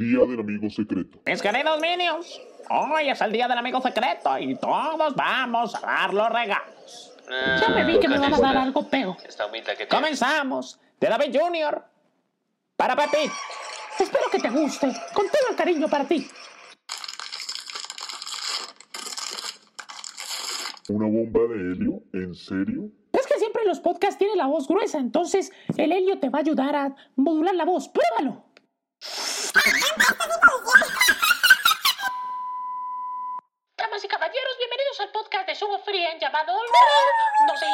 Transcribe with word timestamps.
Día 0.00 0.20
del 0.24 0.40
Amigo 0.40 0.70
Secreto. 0.70 1.20
Mis 1.26 1.42
queridos 1.42 1.78
minions, 1.78 2.40
hoy 2.70 3.10
es 3.10 3.20
el 3.20 3.32
día 3.32 3.46
del 3.46 3.58
amigo 3.58 3.82
secreto 3.82 4.38
y 4.38 4.54
todos 4.56 5.14
vamos 5.14 5.74
a 5.74 5.80
dar 5.80 6.14
los 6.14 6.30
regalos. 6.30 7.12
Ah, 7.30 7.58
Ya 7.60 7.68
me 7.74 7.84
vi 7.84 8.00
que 8.00 8.08
me 8.08 8.18
van 8.18 8.32
a 8.32 8.38
dar 8.38 8.56
algo 8.56 8.86
tiene. 8.86 9.14
Comenzamos 9.90 10.80
de 10.98 11.06
David 11.06 11.36
Jr. 11.38 11.84
para 12.76 12.96
Pepito. 12.96 13.34
Espero 13.98 14.24
que 14.32 14.38
te 14.38 14.48
guste. 14.48 14.86
Con 15.12 15.26
todo 15.26 15.50
el 15.50 15.56
cariño 15.56 15.86
para 15.86 16.04
ti. 16.04 16.26
¿Una 20.88 21.06
bomba 21.06 21.40
de 21.54 21.72
helio? 21.72 22.02
¿En 22.14 22.34
serio? 22.34 22.90
Es 23.12 23.26
que 23.26 23.38
siempre 23.38 23.62
en 23.64 23.68
los 23.68 23.80
podcasts 23.80 24.16
tiene 24.16 24.34
la 24.34 24.46
voz 24.46 24.66
gruesa, 24.66 24.96
entonces 24.96 25.52
el 25.76 25.92
helio 25.92 26.18
te 26.18 26.30
va 26.30 26.38
a 26.38 26.40
ayudar 26.40 26.74
a 26.74 26.94
modular 27.16 27.54
la 27.54 27.66
voz. 27.66 27.88
¡Pruébalo! 27.90 28.46
Damas 33.76 34.04
y 34.04 34.08
caballeros, 34.08 34.56
bienvenidos 34.58 35.00
al 35.00 35.10
sé... 37.56 37.66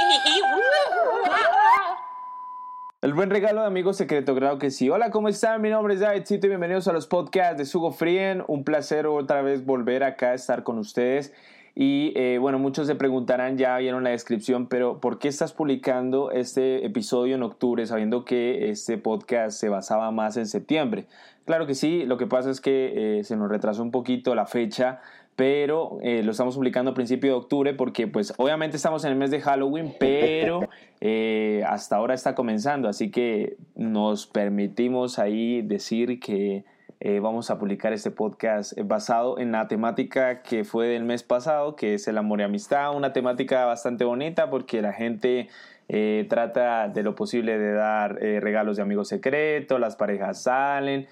El 3.03 3.15
buen 3.15 3.31
regalo 3.31 3.61
de 3.61 3.67
amigo 3.67 3.93
secreto, 3.93 4.35
claro 4.35 4.59
que 4.59 4.71
sí. 4.71 4.89
Hola, 4.89 5.11
¿cómo 5.11 5.29
están? 5.29 5.61
Mi 5.61 5.71
nombre 5.71 5.95
es 5.95 6.01
Davidcito 6.01 6.47
y 6.47 6.49
bienvenidos 6.49 6.89
a 6.89 6.93
los 6.93 7.07
podcasts 7.07 7.59
de 7.59 7.65
Sugo 7.65 7.93
Frien. 7.93 8.43
Un 8.49 8.65
placer 8.65 9.07
otra 9.07 9.43
vez 9.43 9.65
volver 9.65 10.03
acá 10.03 10.31
a 10.31 10.35
estar 10.35 10.63
con 10.63 10.79
ustedes. 10.79 11.33
Y 11.75 12.15
eh, 12.17 12.39
bueno, 12.39 12.59
muchos 12.59 12.87
se 12.87 12.95
preguntarán, 12.95 13.59
ya 13.59 13.77
vieron 13.77 14.03
la 14.03 14.09
descripción, 14.11 14.67
pero 14.67 14.99
¿por 14.99 15.19
qué 15.19 15.29
estás 15.29 15.53
publicando 15.53 16.31
este 16.31 16.87
episodio 16.87 17.35
en 17.35 17.43
octubre 17.43 17.85
sabiendo 17.85 18.25
que 18.25 18.71
este 18.71 18.97
podcast 18.97 19.61
se 19.61 19.69
basaba 19.69 20.11
más 20.11 20.39
en 20.39 20.47
septiembre? 20.47 21.05
Claro 21.45 21.67
que 21.67 21.75
sí, 21.75 22.07
lo 22.07 22.17
que 22.17 22.27
pasa 22.27 22.51
es 22.51 22.63
que 22.63 23.19
eh, 23.19 23.25
se 23.25 23.37
nos 23.37 23.51
retrasó 23.51 23.83
un 23.83 23.91
poquito 23.91 24.35
la 24.35 24.47
fecha, 24.47 25.03
pero 25.37 25.99
eh, 26.03 26.23
lo 26.23 26.33
estamos 26.33 26.57
publicando 26.57 26.91
a 26.91 26.95
principio 26.95 27.33
de 27.33 27.37
octubre 27.37 27.75
porque 27.75 28.09
pues 28.09 28.33
obviamente 28.39 28.79
estamos 28.79 29.05
en 29.05 29.13
el 29.13 29.19
mes 29.19 29.31
de 29.31 29.43
Halloween, 29.43 29.95
pero 30.01 30.67
eh, 31.03 31.63
hasta 31.69 31.97
ahora 31.97 32.15
está 32.15 32.35
comenzando, 32.35 32.89
así 32.89 33.11
que 33.11 33.59
nos 33.75 34.27
permitimos 34.27 35.19
ahí 35.19 35.61
decir 35.61 36.19
que 36.21 36.65
eh, 37.01 37.21
vamos 37.21 37.51
a 37.51 37.59
publicar 37.59 37.93
este 37.93 38.11
podcast 38.11 38.73
basado 38.85 39.39
en 39.39 39.53
la 39.53 39.69
temática 39.69 40.41
que 40.41 40.65
fue 40.65 40.89
del 40.89 41.05
mes 41.05 41.23
pasado, 41.23 41.77
que 41.77 41.93
es 41.93 42.09
el 42.09 42.17
amor 42.17 42.41
y 42.41 42.45
amistad, 42.45 42.97
una 42.97 43.13
temática 43.13 43.67
bastante 43.67 44.05
bonita 44.05 44.49
porque 44.49 44.81
la 44.81 44.95
gente 44.95 45.49
trata 46.29 46.89
de 46.89 47.05
lo 47.05 47.15
posible 47.15 47.59
de 47.59 47.73
dar 47.73 48.17
regalos 48.17 48.77
de 48.77 48.83
amigos 48.83 49.07
secretos, 49.07 49.79
las 49.79 49.95
parejas 49.95 50.43
salen. 50.43 51.07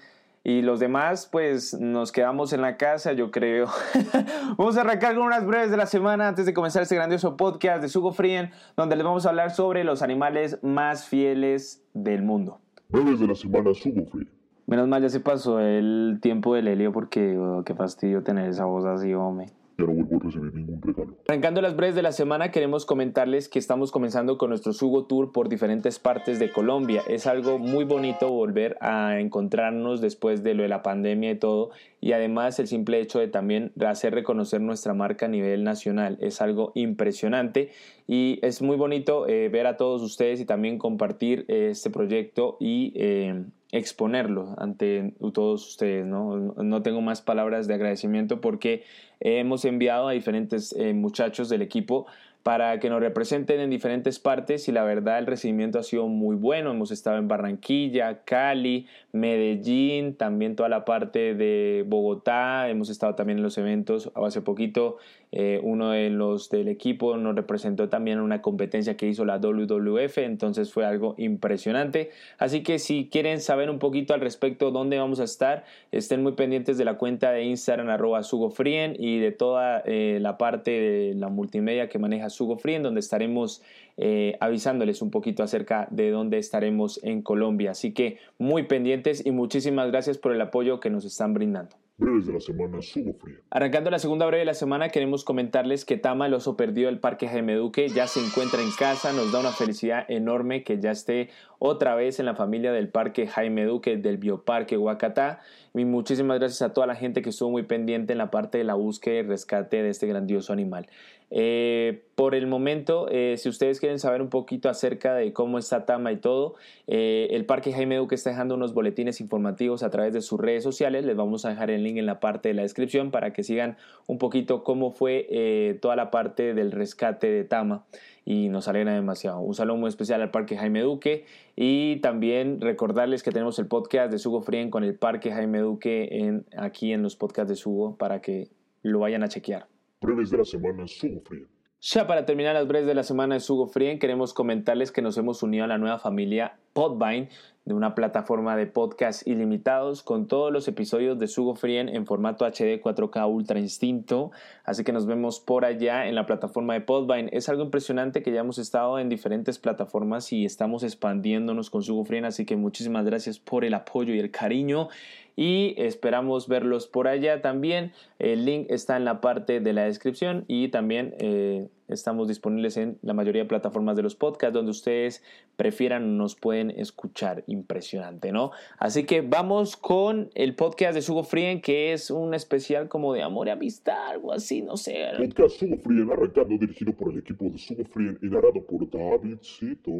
Y 0.47 0.61
los 0.61 0.79
demás, 0.79 1.27
pues 1.31 1.73
nos 1.73 2.11
quedamos 2.11 2.53
en 2.53 2.61
la 2.61 2.77
casa, 2.77 3.13
yo 3.13 3.31
creo. 3.31 3.65
vamos 4.59 4.77
a 4.77 4.81
arrancar 4.81 5.15
con 5.15 5.23
unas 5.23 5.43
breves 5.43 5.71
de 5.71 5.77
la 5.77 5.87
semana 5.87 6.27
antes 6.27 6.45
de 6.45 6.53
comenzar 6.53 6.83
este 6.83 6.93
grandioso 6.93 7.35
podcast 7.35 7.81
de 7.81 7.89
Sugo 7.89 8.11
Frien, 8.11 8.51
donde 8.77 8.95
les 8.95 9.03
vamos 9.03 9.25
a 9.25 9.29
hablar 9.29 9.49
sobre 9.49 9.83
los 9.83 10.03
animales 10.03 10.59
más 10.61 11.07
fieles 11.07 11.83
del 11.95 12.21
mundo. 12.21 12.59
Breves 12.89 13.19
de 13.19 13.25
la 13.25 13.33
semana 13.33 13.73
Sugo 13.73 14.05
Free. 14.05 14.29
Menos 14.67 14.87
mal 14.87 15.01
ya 15.01 15.09
se 15.09 15.19
pasó 15.19 15.59
el 15.59 16.19
tiempo 16.21 16.53
del 16.53 16.67
helio 16.67 16.91
porque 16.91 17.35
oh, 17.39 17.63
qué 17.65 17.73
fastidio 17.73 18.21
tener 18.21 18.47
esa 18.47 18.65
voz 18.65 18.85
así, 18.85 19.15
hombre. 19.15 19.47
Ya 19.77 19.85
no 19.85 19.93
vuelvo 19.93 20.17
a 20.17 20.19
recibir 20.23 20.53
ningún 20.53 20.81
regalo. 20.81 21.17
Arrancando 21.27 21.61
las 21.61 21.75
breves 21.75 21.95
de 21.95 22.01
la 22.01 22.13
semana, 22.13 22.51
queremos 22.51 22.85
comentarles 22.85 23.49
que 23.49 23.59
estamos 23.59 23.91
comenzando 23.91 24.37
con 24.37 24.49
nuestro 24.49 24.71
Sugo 24.71 25.05
Tour 25.05 25.33
por 25.33 25.49
diferentes 25.49 25.99
partes 25.99 26.39
de 26.39 26.51
Colombia. 26.51 27.01
Es 27.09 27.27
algo 27.27 27.59
muy 27.59 27.83
bonito 27.83 28.29
volver 28.29 28.77
a 28.79 29.19
encontrarnos 29.19 29.99
después 29.99 30.43
de 30.43 30.53
lo 30.53 30.63
de 30.63 30.69
la 30.69 30.81
pandemia 30.81 31.31
y 31.31 31.35
todo. 31.35 31.71
Y 31.99 32.13
además 32.13 32.57
el 32.59 32.67
simple 32.67 33.01
hecho 33.01 33.19
de 33.19 33.27
también 33.27 33.73
hacer 33.85 34.13
reconocer 34.13 34.61
nuestra 34.61 34.93
marca 34.93 35.25
a 35.25 35.29
nivel 35.29 35.63
nacional 35.63 36.17
es 36.21 36.41
algo 36.41 36.71
impresionante. 36.75 37.71
Y 38.07 38.39
es 38.43 38.61
muy 38.61 38.77
bonito 38.77 39.27
eh, 39.27 39.49
ver 39.49 39.67
a 39.67 39.75
todos 39.75 40.01
ustedes 40.01 40.39
y 40.39 40.45
también 40.45 40.77
compartir 40.77 41.45
eh, 41.47 41.69
este 41.71 41.89
proyecto 41.89 42.57
y 42.59 42.93
eh, 42.95 43.43
exponerlo 43.77 44.55
ante 44.57 45.13
todos 45.33 45.67
ustedes. 45.67 46.05
¿no? 46.05 46.37
no 46.37 46.81
tengo 46.81 47.01
más 47.01 47.21
palabras 47.21 47.67
de 47.67 47.73
agradecimiento 47.73 48.39
porque 48.39 48.83
hemos 49.19 49.65
enviado 49.65 50.07
a 50.07 50.13
diferentes 50.13 50.73
eh, 50.77 50.93
muchachos 50.93 51.49
del 51.49 51.61
equipo 51.61 52.07
para 52.45 52.79
que 52.79 52.91
nos 52.91 52.99
representen 52.99 53.59
en 53.59 53.71
diferentes 53.71 54.19
partes 54.19 54.67
y 54.67 54.71
la 54.71 54.83
verdad 54.83 55.17
el 55.17 55.25
recibimiento 55.25 55.79
ha 55.79 55.83
sido 55.83 56.07
muy 56.07 56.35
bueno. 56.35 56.69
Hemos 56.69 56.91
estado 56.91 57.17
en 57.17 57.27
Barranquilla, 57.27 58.23
Cali, 58.23 58.85
Medellín, 59.13 60.13
también 60.13 60.55
toda 60.55 60.69
la 60.69 60.85
parte 60.85 61.33
de 61.33 61.83
Bogotá, 61.87 62.69
hemos 62.69 62.89
estado 62.91 63.15
también 63.15 63.39
en 63.39 63.43
los 63.43 63.57
eventos. 63.57 64.11
Hace 64.13 64.43
poquito 64.43 64.97
eh, 65.31 65.59
uno 65.63 65.89
de 65.89 66.11
los 66.11 66.51
del 66.51 66.67
equipo 66.67 67.17
nos 67.17 67.35
representó 67.35 67.89
también 67.89 68.19
en 68.19 68.23
una 68.23 68.43
competencia 68.43 68.95
que 68.95 69.07
hizo 69.07 69.25
la 69.25 69.39
WWF, 69.39 70.19
entonces 70.19 70.71
fue 70.71 70.85
algo 70.85 71.15
impresionante. 71.17 72.11
Así 72.37 72.61
que 72.61 72.77
si 72.77 73.09
quieren 73.09 73.41
saber 73.41 73.71
un 73.71 73.79
poquito 73.79 74.13
al 74.13 74.21
respecto 74.21 74.69
dónde 74.69 74.99
vamos 74.99 75.19
a 75.19 75.23
estar, 75.23 75.65
estén 75.91 76.21
muy 76.21 76.33
pendientes 76.33 76.77
de 76.77 76.85
la 76.85 76.99
cuenta 76.99 77.31
de 77.31 77.43
Instagram 77.43 77.89
arroba 77.89 78.21
sugofrien 78.21 78.95
y 78.99 79.17
de 79.17 79.31
toda 79.31 79.81
eh, 79.85 80.19
la 80.21 80.37
parte 80.37 80.69
de 80.69 81.15
la 81.15 81.29
multimedia 81.29 81.89
que 81.89 81.97
maneja 81.97 82.29
Sugofrien, 82.35 82.83
donde 82.83 82.99
estaremos 82.99 83.61
eh, 83.97 84.37
avisándoles 84.39 85.01
un 85.01 85.11
poquito 85.11 85.43
acerca 85.43 85.87
de 85.91 86.11
dónde 86.11 86.37
estaremos 86.37 87.01
en 87.03 87.21
Colombia. 87.21 87.71
Así 87.71 87.93
que 87.93 88.17
muy 88.37 88.63
pendientes 88.63 89.25
y 89.25 89.31
muchísimas 89.31 89.89
gracias 89.89 90.17
por 90.17 90.31
el 90.31 90.41
apoyo 90.41 90.79
que 90.79 90.89
nos 90.89 91.05
están 91.05 91.33
brindando. 91.33 91.75
Breves 91.97 92.25
de 92.27 92.33
la 92.33 92.41
semana 92.41 92.81
Sugo 92.81 93.13
Free. 93.13 93.37
Arrancando 93.49 93.89
la 93.89 93.99
segunda 93.99 94.25
breve 94.25 94.39
de 94.39 94.45
la 94.45 94.53
semana, 94.53 94.89
queremos 94.89 95.23
comentarles 95.23 95.85
que 95.85 95.95
Tama, 95.95 96.27
el 96.27 96.33
oso 96.33 96.57
perdido 96.57 96.87
del 96.87 96.99
Parque 96.99 97.29
Jaime 97.29 97.55
Duque, 97.55 97.87
ya 97.87 98.05
se 98.07 98.19
encuentra 98.19 98.61
en 98.61 98.71
casa. 98.77 99.13
Nos 99.13 99.31
da 99.31 99.39
una 99.39 99.51
felicidad 99.51 100.05
enorme 100.09 100.65
que 100.65 100.77
ya 100.81 100.91
esté 100.91 101.29
otra 101.57 101.95
vez 101.95 102.19
en 102.19 102.25
la 102.25 102.35
familia 102.35 102.73
del 102.73 102.89
Parque 102.89 103.27
Jaime 103.27 103.63
Duque 103.63 103.95
del 103.95 104.17
Bioparque 104.17 104.77
Huacatá. 104.77 105.39
Y 105.77 105.83
muchísimas 105.83 106.39
gracias 106.39 106.61
a 106.61 106.73
toda 106.73 106.87
la 106.87 106.95
gente 106.95 107.21
que 107.21 107.31
estuvo 107.31 107.51
muy 107.51 107.63
pendiente 107.63 108.13
en 108.13 108.17
la 108.17 108.31
parte 108.31 108.57
de 108.57 108.63
la 108.63 108.75
búsqueda 108.75 109.15
y 109.15 109.21
rescate 109.23 109.83
de 109.83 109.89
este 109.89 110.07
grandioso 110.07 110.53
animal. 110.53 110.87
Eh, 111.31 112.03
por 112.15 112.33
el 112.33 112.47
momento, 112.47 113.09
eh, 113.09 113.35
si 113.37 113.49
ustedes 113.49 113.81
quieren 113.81 113.99
saber 113.99 114.21
un 114.21 114.29
poquito 114.29 114.69
acerca 114.69 115.13
de 115.15 115.33
cómo 115.33 115.57
está 115.57 115.85
Tama 115.85 116.13
y 116.13 116.17
todo, 116.17 116.55
eh, 116.87 117.27
el 117.31 117.45
Parque 117.45 117.73
Jaime 117.73 117.97
Duque 117.97 118.15
está 118.15 118.29
dejando 118.29 118.55
unos 118.55 118.73
boletines 118.73 119.19
informativos 119.19 119.83
a 119.83 119.89
través 119.89 120.13
de 120.13 120.21
sus 120.21 120.39
redes 120.39 120.63
sociales. 120.63 121.03
Les 121.03 121.17
vamos 121.17 121.43
a 121.43 121.49
dejar 121.49 121.69
el 121.69 121.83
link 121.83 121.97
en 121.97 122.05
la 122.05 122.21
parte 122.21 122.49
de 122.49 122.53
la 122.53 122.61
descripción 122.61 123.11
para 123.11 123.33
que 123.33 123.43
sigan 123.43 123.75
un 124.07 124.17
poquito 124.17 124.63
cómo 124.63 124.91
fue 124.91 125.77
toda 125.81 125.97
la 125.97 126.09
parte 126.09 126.53
del 126.53 126.71
rescate 126.71 127.29
de 127.29 127.43
Tama 127.43 127.83
y 128.25 128.49
nos 128.49 128.67
alegra 128.67 128.93
demasiado. 128.93 129.39
Un 129.39 129.53
saludo 129.53 129.77
muy 129.77 129.87
especial 129.87 130.21
al 130.21 130.31
Parque 130.31 130.57
Jaime 130.57 130.81
Duque 130.81 131.25
y 131.55 131.97
también 132.01 132.59
recordarles 132.59 133.21
que 133.21 133.31
tenemos 133.31 133.59
el 133.59 133.67
podcast 133.67 134.11
de 134.11 134.17
Sugo 134.17 134.41
Frien 134.41 134.71
con 134.71 134.83
el 134.83 134.95
Parque 134.95 135.31
Jaime 135.31 135.59
Duque 135.59 136.09
en, 136.11 136.45
aquí 136.57 136.91
en 136.91 137.03
los 137.03 137.15
podcasts 137.15 137.49
de 137.49 137.55
Sugo 137.55 137.95
para 137.95 138.21
que 138.21 138.49
lo 138.81 138.99
vayan 138.99 139.23
a 139.23 139.27
chequear. 139.27 139.67
De 140.01 140.37
la 140.37 140.43
semana 140.43 140.87
Sugo 140.87 141.21
Free. 141.21 141.45
Ya 141.87 142.07
para 142.07 142.25
terminar 142.25 142.55
las 142.55 142.67
breves 142.67 142.87
de 142.87 142.95
la 142.95 143.03
semana 143.03 143.35
de 143.35 143.41
Sugo 143.41 143.67
Frien, 143.67 143.99
queremos 143.99 144.33
comentarles 144.33 144.91
que 144.91 145.03
nos 145.03 145.19
hemos 145.19 145.43
unido 145.43 145.65
a 145.65 145.67
la 145.67 145.77
nueva 145.77 145.99
familia 145.99 146.57
Podvine, 146.73 147.29
de 147.63 147.75
una 147.75 147.93
plataforma 147.93 148.57
de 148.57 148.65
podcast 148.65 149.27
ilimitados 149.27 150.01
con 150.01 150.27
todos 150.27 150.51
los 150.51 150.67
episodios 150.67 151.19
de 151.19 151.27
Sugo 151.27 151.53
Frien 151.53 151.87
en 151.87 152.07
formato 152.07 152.43
HD 152.43 152.81
4K 152.81 153.29
Ultra 153.29 153.59
Instinto. 153.59 154.31
Así 154.63 154.83
que 154.83 154.93
nos 154.93 155.05
vemos 155.05 155.39
por 155.39 155.63
allá 155.63 156.07
en 156.07 156.15
la 156.15 156.25
plataforma 156.25 156.73
de 156.73 156.81
Podvine. 156.81 157.29
Es 157.31 157.49
algo 157.49 157.63
impresionante 157.63 158.23
que 158.23 158.31
ya 158.31 158.39
hemos 158.39 158.57
estado 158.57 158.97
en 158.97 159.07
diferentes 159.07 159.59
plataformas 159.59 160.33
y 160.33 160.43
estamos 160.43 160.81
expandiéndonos 160.81 161.69
con 161.69 161.83
Sugo 161.83 162.03
Frien. 162.03 162.25
Así 162.25 162.45
que 162.45 162.55
muchísimas 162.55 163.05
gracias 163.05 163.37
por 163.37 163.63
el 163.63 163.75
apoyo 163.75 164.11
y 164.15 164.19
el 164.19 164.31
cariño 164.31 164.89
y 165.35 165.75
esperamos 165.77 166.47
verlos 166.47 166.87
por 166.87 167.07
allá 167.07 167.41
también. 167.41 167.91
El 168.19 168.45
link 168.45 168.67
está 168.69 168.97
en 168.97 169.05
la 169.05 169.21
parte 169.21 169.59
de 169.59 169.73
la 169.73 169.83
descripción 169.83 170.45
y 170.47 170.69
también 170.69 171.15
eh, 171.19 171.67
estamos 171.87 172.27
disponibles 172.27 172.77
en 172.77 172.97
la 173.01 173.13
mayoría 173.13 173.43
de 173.43 173.47
plataformas 173.47 173.95
de 173.95 174.03
los 174.03 174.15
podcasts 174.15 174.53
donde 174.53 174.71
ustedes 174.71 175.23
prefieran 175.55 176.17
nos 176.17 176.35
pueden 176.35 176.71
escuchar. 176.71 177.43
Impresionante, 177.47 178.31
¿no? 178.31 178.51
Así 178.77 179.05
que 179.05 179.21
vamos 179.21 179.77
con 179.77 180.29
el 180.35 180.55
podcast 180.55 180.95
de 180.95 181.01
Sugo 181.01 181.23
Frien 181.23 181.61
que 181.61 181.93
es 181.93 182.11
un 182.11 182.33
especial 182.33 182.87
como 182.87 183.13
de 183.13 183.23
amor 183.23 183.47
y 183.47 183.51
amistad, 183.51 184.07
algo 184.07 184.31
así, 184.31 184.61
no 184.61 184.77
sé. 184.77 185.05
Podcast 185.17 185.59
Sugo 185.59 185.77
Free 185.77 186.01
arrancando 186.11 186.57
dirigido 186.57 186.93
por 186.93 187.11
el 187.11 187.19
equipo 187.19 187.45
de 187.45 187.57
Sugo 187.57 187.83
Free 187.85 188.17
y 188.21 188.27
narrado 188.27 188.65
por 188.65 188.89
Davidcito. 188.89 189.91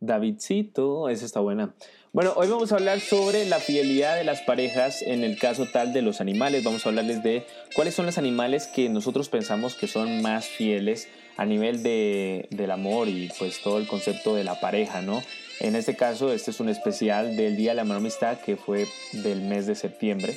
Davidcito, 0.00 1.08
esa 1.08 1.24
está 1.24 1.40
buena. 1.40 1.74
Bueno, 2.12 2.32
hoy 2.36 2.48
vamos 2.48 2.72
a 2.72 2.76
hablar 2.76 3.00
sobre 3.00 3.44
la 3.44 3.58
fidelidad 3.58 4.16
de 4.16 4.24
las 4.24 4.40
parejas 4.40 5.02
en 5.02 5.24
el 5.24 5.38
caso 5.38 5.66
tal 5.70 5.92
de 5.92 6.02
los 6.02 6.20
animales. 6.20 6.64
Vamos 6.64 6.84
a 6.84 6.88
hablarles 6.88 7.22
de 7.22 7.44
cuáles 7.74 7.94
son 7.94 8.06
los 8.06 8.16
animales 8.16 8.66
que 8.66 8.88
nosotros 8.88 9.28
pensamos 9.28 9.74
que 9.74 9.86
son 9.86 10.22
más 10.22 10.46
fieles 10.46 11.08
a 11.38 11.46
nivel 11.46 11.82
de, 11.82 12.48
del 12.50 12.72
amor 12.72 13.08
y 13.08 13.30
pues 13.38 13.62
todo 13.62 13.78
el 13.78 13.86
concepto 13.86 14.34
de 14.34 14.44
la 14.44 14.60
pareja, 14.60 15.00
¿no? 15.00 15.22
En 15.60 15.76
este 15.76 15.96
caso, 15.96 16.32
este 16.32 16.50
es 16.50 16.60
un 16.60 16.68
especial 16.68 17.36
del 17.36 17.56
Día 17.56 17.70
de 17.70 17.76
la 17.76 17.84
Mano 17.84 18.00
Amistad 18.00 18.38
que 18.40 18.56
fue 18.56 18.86
del 19.12 19.42
mes 19.42 19.66
de 19.66 19.76
septiembre. 19.76 20.36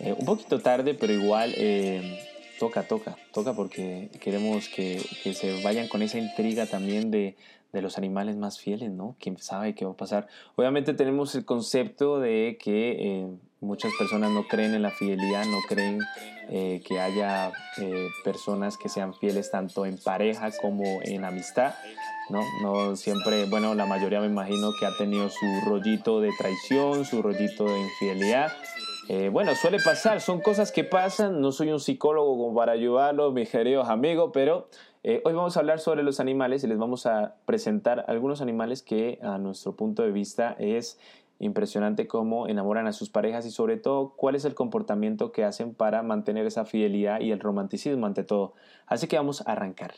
Eh, 0.00 0.12
un 0.16 0.26
poquito 0.26 0.58
tarde, 0.58 0.94
pero 0.94 1.12
igual 1.12 1.54
eh, 1.56 2.29
toca, 2.60 2.82
toca, 2.82 3.16
toca 3.32 3.54
porque 3.54 4.10
queremos 4.20 4.68
que, 4.68 5.00
se 5.00 5.62
vayan 5.64 5.88
con 5.88 6.02
esa 6.02 6.18
intriga 6.18 6.66
también 6.66 7.10
de, 7.10 7.36
de 7.72 7.82
los 7.82 7.96
animales 7.96 8.36
más 8.36 8.60
fieles, 8.60 8.90
¿no? 8.90 9.16
¿Quién 9.18 9.38
sabe 9.38 9.74
qué 9.74 9.86
va 9.86 9.92
a 9.92 9.96
pasar? 9.96 10.28
Obviamente 10.56 10.92
tenemos 10.92 11.34
el 11.34 11.46
concepto 11.46 12.20
de 12.20 12.58
que 12.62 12.90
eh, 12.98 13.26
muchas 13.60 13.92
personas 13.98 14.30
no 14.30 14.46
creen 14.46 14.74
en 14.74 14.82
la 14.82 14.90
fidelidad, 14.90 15.46
no 15.46 15.56
creen 15.68 16.00
eh, 16.50 16.82
que 16.86 17.00
haya 17.00 17.50
eh, 17.78 18.08
personas 18.24 18.76
que 18.76 18.90
sean 18.90 19.14
fieles 19.14 19.50
tanto 19.50 19.86
en 19.86 19.96
pareja 19.96 20.50
como 20.60 21.00
en 21.02 21.24
amistad. 21.24 21.74
¿no? 22.28 22.42
No 22.62 22.94
siempre, 22.94 23.46
bueno, 23.46 23.74
la 23.74 23.86
mayoría 23.86 24.20
me 24.20 24.26
imagino 24.26 24.72
que 24.78 24.86
ha 24.86 24.96
tenido 24.96 25.30
su 25.30 25.46
rollito 25.64 26.20
de 26.20 26.30
traición, 26.38 27.04
su 27.04 27.22
rollito 27.22 27.64
de 27.64 27.80
infidelidad. 27.80 28.52
Eh, 29.12 29.28
bueno, 29.28 29.56
suele 29.56 29.78
pasar, 29.84 30.20
son 30.20 30.40
cosas 30.40 30.70
que 30.70 30.84
pasan, 30.84 31.40
no 31.40 31.50
soy 31.50 31.72
un 31.72 31.80
psicólogo 31.80 32.38
como 32.38 32.54
para 32.54 32.70
ayudarlos, 32.70 33.34
mis 33.34 33.50
queridos 33.50 33.88
amigos, 33.88 34.30
pero 34.32 34.68
eh, 35.02 35.20
hoy 35.24 35.32
vamos 35.32 35.56
a 35.56 35.60
hablar 35.60 35.80
sobre 35.80 36.04
los 36.04 36.20
animales 36.20 36.62
y 36.62 36.68
les 36.68 36.78
vamos 36.78 37.06
a 37.06 37.34
presentar 37.44 38.04
algunos 38.06 38.40
animales 38.40 38.82
que 38.82 39.18
a 39.20 39.36
nuestro 39.38 39.74
punto 39.74 40.04
de 40.04 40.12
vista 40.12 40.54
es 40.60 41.00
impresionante 41.40 42.06
cómo 42.06 42.46
enamoran 42.46 42.86
a 42.86 42.92
sus 42.92 43.10
parejas 43.10 43.44
y 43.46 43.50
sobre 43.50 43.78
todo 43.78 44.10
cuál 44.14 44.36
es 44.36 44.44
el 44.44 44.54
comportamiento 44.54 45.32
que 45.32 45.42
hacen 45.42 45.74
para 45.74 46.04
mantener 46.04 46.46
esa 46.46 46.64
fidelidad 46.64 47.20
y 47.20 47.32
el 47.32 47.40
romanticismo 47.40 48.06
ante 48.06 48.22
todo. 48.22 48.54
Así 48.86 49.08
que 49.08 49.16
vamos 49.16 49.44
a 49.44 49.50
arrancar. 49.50 49.94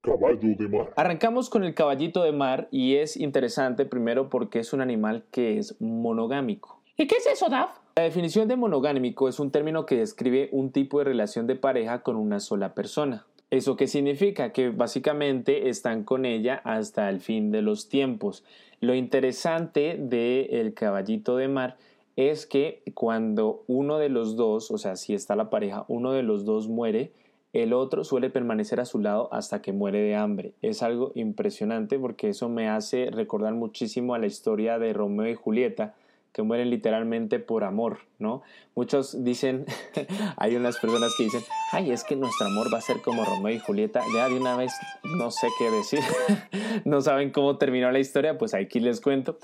Caballo 0.00 0.56
de 0.56 0.68
mar. 0.68 0.90
Arrancamos 0.96 1.50
con 1.50 1.64
el 1.64 1.74
caballito 1.74 2.22
de 2.22 2.32
mar 2.32 2.68
y 2.70 2.94
es 2.94 3.18
interesante 3.18 3.84
primero 3.84 4.30
porque 4.30 4.60
es 4.60 4.72
un 4.72 4.80
animal 4.80 5.26
que 5.30 5.58
es 5.58 5.78
monogámico. 5.82 6.77
¿Y 7.00 7.06
qué 7.06 7.14
es 7.14 7.26
eso, 7.28 7.48
Daf? 7.48 7.78
La 7.94 8.02
definición 8.02 8.48
de 8.48 8.56
monogámico 8.56 9.28
es 9.28 9.38
un 9.38 9.52
término 9.52 9.86
que 9.86 9.96
describe 9.96 10.48
un 10.50 10.72
tipo 10.72 10.98
de 10.98 11.04
relación 11.04 11.46
de 11.46 11.54
pareja 11.54 12.02
con 12.02 12.16
una 12.16 12.40
sola 12.40 12.74
persona. 12.74 13.24
¿Eso 13.50 13.76
qué 13.76 13.86
significa? 13.86 14.50
Que 14.50 14.70
básicamente 14.70 15.68
están 15.68 16.02
con 16.02 16.24
ella 16.24 16.60
hasta 16.64 17.08
el 17.08 17.20
fin 17.20 17.52
de 17.52 17.62
los 17.62 17.88
tiempos. 17.88 18.44
Lo 18.80 18.96
interesante 18.96 19.96
del 19.96 20.74
caballito 20.74 21.36
de 21.36 21.46
mar 21.46 21.76
es 22.16 22.46
que 22.46 22.82
cuando 22.94 23.62
uno 23.68 23.98
de 23.98 24.08
los 24.08 24.34
dos, 24.34 24.72
o 24.72 24.76
sea, 24.76 24.96
si 24.96 25.14
está 25.14 25.36
la 25.36 25.50
pareja, 25.50 25.84
uno 25.86 26.10
de 26.10 26.24
los 26.24 26.44
dos 26.44 26.66
muere, 26.66 27.12
el 27.52 27.74
otro 27.74 28.02
suele 28.02 28.28
permanecer 28.28 28.80
a 28.80 28.84
su 28.84 28.98
lado 28.98 29.32
hasta 29.32 29.62
que 29.62 29.72
muere 29.72 30.00
de 30.00 30.16
hambre. 30.16 30.54
Es 30.62 30.82
algo 30.82 31.12
impresionante 31.14 31.96
porque 31.96 32.30
eso 32.30 32.48
me 32.48 32.68
hace 32.68 33.12
recordar 33.12 33.54
muchísimo 33.54 34.16
a 34.16 34.18
la 34.18 34.26
historia 34.26 34.80
de 34.80 34.92
Romeo 34.92 35.30
y 35.30 35.36
Julieta, 35.36 35.94
que 36.38 36.44
mueren 36.44 36.70
literalmente 36.70 37.40
por 37.40 37.64
amor, 37.64 37.98
¿no? 38.20 38.42
Muchos 38.76 39.24
dicen, 39.24 39.66
hay 40.36 40.54
unas 40.54 40.78
personas 40.78 41.12
que 41.18 41.24
dicen, 41.24 41.42
ay, 41.72 41.90
es 41.90 42.04
que 42.04 42.14
nuestro 42.14 42.46
amor 42.46 42.72
va 42.72 42.78
a 42.78 42.80
ser 42.80 43.02
como 43.02 43.24
Romeo 43.24 43.52
y 43.52 43.58
Julieta, 43.58 44.02
ya 44.14 44.28
de 44.28 44.36
una 44.36 44.56
vez 44.56 44.72
no 45.02 45.32
sé 45.32 45.48
qué 45.58 45.68
decir, 45.68 45.98
no 46.84 47.00
saben 47.00 47.30
cómo 47.32 47.58
terminó 47.58 47.90
la 47.90 47.98
historia, 47.98 48.38
pues 48.38 48.54
aquí 48.54 48.78
les 48.78 49.00
cuento. 49.00 49.36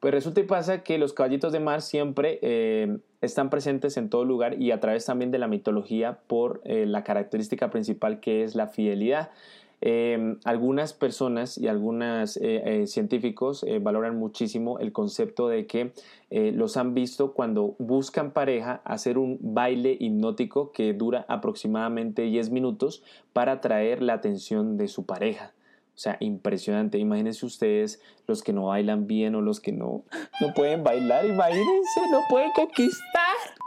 Pues 0.00 0.14
resulta 0.14 0.40
y 0.40 0.44
pasa 0.44 0.82
que 0.82 0.96
los 0.96 1.12
caballitos 1.12 1.52
de 1.52 1.60
mar 1.60 1.82
siempre 1.82 2.38
eh, 2.40 2.96
están 3.20 3.50
presentes 3.50 3.98
en 3.98 4.08
todo 4.08 4.24
lugar 4.24 4.58
y 4.58 4.70
a 4.70 4.80
través 4.80 5.04
también 5.04 5.30
de 5.30 5.36
la 5.36 5.48
mitología 5.48 6.20
por 6.28 6.62
eh, 6.64 6.86
la 6.86 7.04
característica 7.04 7.68
principal 7.68 8.20
que 8.20 8.42
es 8.42 8.54
la 8.54 8.68
fidelidad. 8.68 9.32
Eh, 9.80 10.36
algunas 10.44 10.92
personas 10.92 11.56
y 11.56 11.68
algunos 11.68 12.36
eh, 12.38 12.82
eh, 12.82 12.86
científicos 12.86 13.62
eh, 13.62 13.78
valoran 13.78 14.18
muchísimo 14.18 14.78
el 14.80 14.92
concepto 14.92 15.48
de 15.48 15.66
que 15.66 15.92
eh, 16.30 16.52
los 16.52 16.76
han 16.76 16.94
visto 16.94 17.32
cuando 17.32 17.76
buscan 17.78 18.32
pareja 18.32 18.82
hacer 18.84 19.18
un 19.18 19.38
baile 19.40 19.96
hipnótico 19.98 20.72
que 20.72 20.92
dura 20.94 21.24
aproximadamente 21.28 22.22
10 22.22 22.50
minutos 22.50 23.02
para 23.32 23.52
atraer 23.52 24.02
la 24.02 24.14
atención 24.14 24.76
de 24.76 24.88
su 24.88 25.06
pareja. 25.06 25.52
O 25.94 26.00
sea, 26.00 26.16
impresionante. 26.20 26.98
Imagínense 26.98 27.44
ustedes 27.44 28.00
los 28.28 28.42
que 28.42 28.52
no 28.52 28.66
bailan 28.66 29.06
bien 29.08 29.34
o 29.34 29.40
los 29.40 29.58
que 29.58 29.72
no, 29.72 30.04
no 30.40 30.54
pueden 30.54 30.84
bailar. 30.84 31.26
Imagínense, 31.26 32.00
no 32.12 32.20
pueden 32.30 32.50
conquistar. 32.52 33.57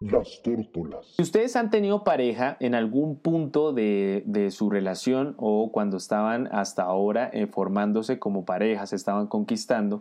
Las 0.00 0.40
tórtolas. 0.42 1.06
Si 1.16 1.22
ustedes 1.22 1.56
han 1.56 1.68
tenido 1.68 2.04
pareja 2.04 2.56
en 2.60 2.74
algún 2.74 3.16
punto 3.16 3.74
de, 3.74 4.48
su 4.50 4.70
relación 4.70 5.34
o 5.36 5.70
cuando 5.72 5.98
estaban 5.98 6.48
hasta 6.52 6.84
ahora 6.84 7.28
eh, 7.34 7.46
formándose 7.46 8.18
como 8.18 8.46
pareja, 8.46 8.86
se 8.86 8.96
estaban 8.96 9.26
conquistando, 9.26 10.00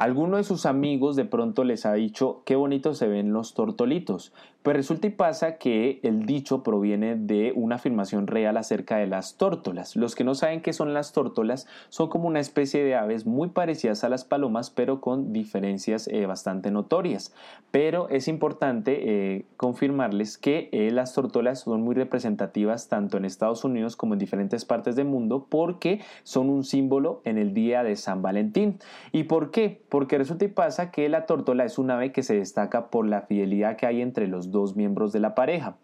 alguno 0.00 0.38
de 0.38 0.44
sus 0.44 0.64
amigos 0.64 1.14
de 1.14 1.26
pronto 1.26 1.62
les 1.62 1.84
ha 1.84 1.92
dicho 1.92 2.42
qué 2.46 2.56
bonito 2.56 2.94
se 2.94 3.06
ven 3.06 3.32
los 3.32 3.52
tortolitos. 3.52 4.32
Pues 4.62 4.76
resulta 4.76 5.06
y 5.06 5.10
pasa 5.10 5.56
que 5.56 6.00
el 6.02 6.26
dicho 6.26 6.62
proviene 6.62 7.16
de 7.16 7.52
una 7.54 7.76
afirmación 7.76 8.26
real 8.26 8.56
acerca 8.56 8.96
de 8.96 9.06
las 9.06 9.36
tórtolas. 9.36 9.96
Los 9.96 10.14
que 10.14 10.24
no 10.24 10.34
saben 10.34 10.60
qué 10.60 10.72
son 10.72 10.94
las 10.94 11.12
tórtolas 11.12 11.66
son 11.88 12.08
como 12.08 12.28
una 12.28 12.40
especie 12.40 12.84
de 12.84 12.94
aves 12.94 13.26
muy 13.26 13.50
parecidas 13.50 14.04
a 14.04 14.08
las 14.08 14.24
palomas, 14.24 14.70
pero 14.70 15.00
con 15.00 15.32
diferencias 15.32 16.08
eh, 16.08 16.24
bastante 16.24 16.70
notorias. 16.70 17.34
Pero 17.70 18.08
es 18.08 18.28
importante 18.28 19.00
eh, 19.36 19.39
confirmarles 19.56 20.38
que 20.38 20.68
eh, 20.72 20.90
las 20.90 21.14
tórtolas 21.14 21.60
son 21.60 21.82
muy 21.82 21.94
representativas 21.94 22.88
tanto 22.88 23.16
en 23.16 23.24
Estados 23.24 23.64
Unidos 23.64 23.96
como 23.96 24.14
en 24.14 24.18
diferentes 24.18 24.64
partes 24.64 24.96
del 24.96 25.06
mundo 25.06 25.46
porque 25.48 26.00
son 26.22 26.50
un 26.50 26.64
símbolo 26.64 27.22
en 27.24 27.38
el 27.38 27.54
día 27.54 27.82
de 27.82 27.96
San 27.96 28.22
Valentín. 28.22 28.78
¿Y 29.12 29.24
por 29.24 29.50
qué? 29.50 29.82
Porque 29.88 30.18
resulta 30.18 30.44
y 30.44 30.48
pasa 30.48 30.90
que 30.90 31.08
la 31.08 31.26
tórtola 31.26 31.64
es 31.64 31.78
un 31.78 31.90
ave 31.90 32.12
que 32.12 32.22
se 32.22 32.34
destaca 32.34 32.90
por 32.90 33.06
la 33.06 33.22
fidelidad 33.22 33.76
que 33.76 33.86
hay 33.86 34.00
entre 34.00 34.26
los 34.26 34.50
dos 34.50 34.76
miembros 34.76 35.12
de 35.12 35.20
la 35.20 35.34
pareja. 35.34 35.76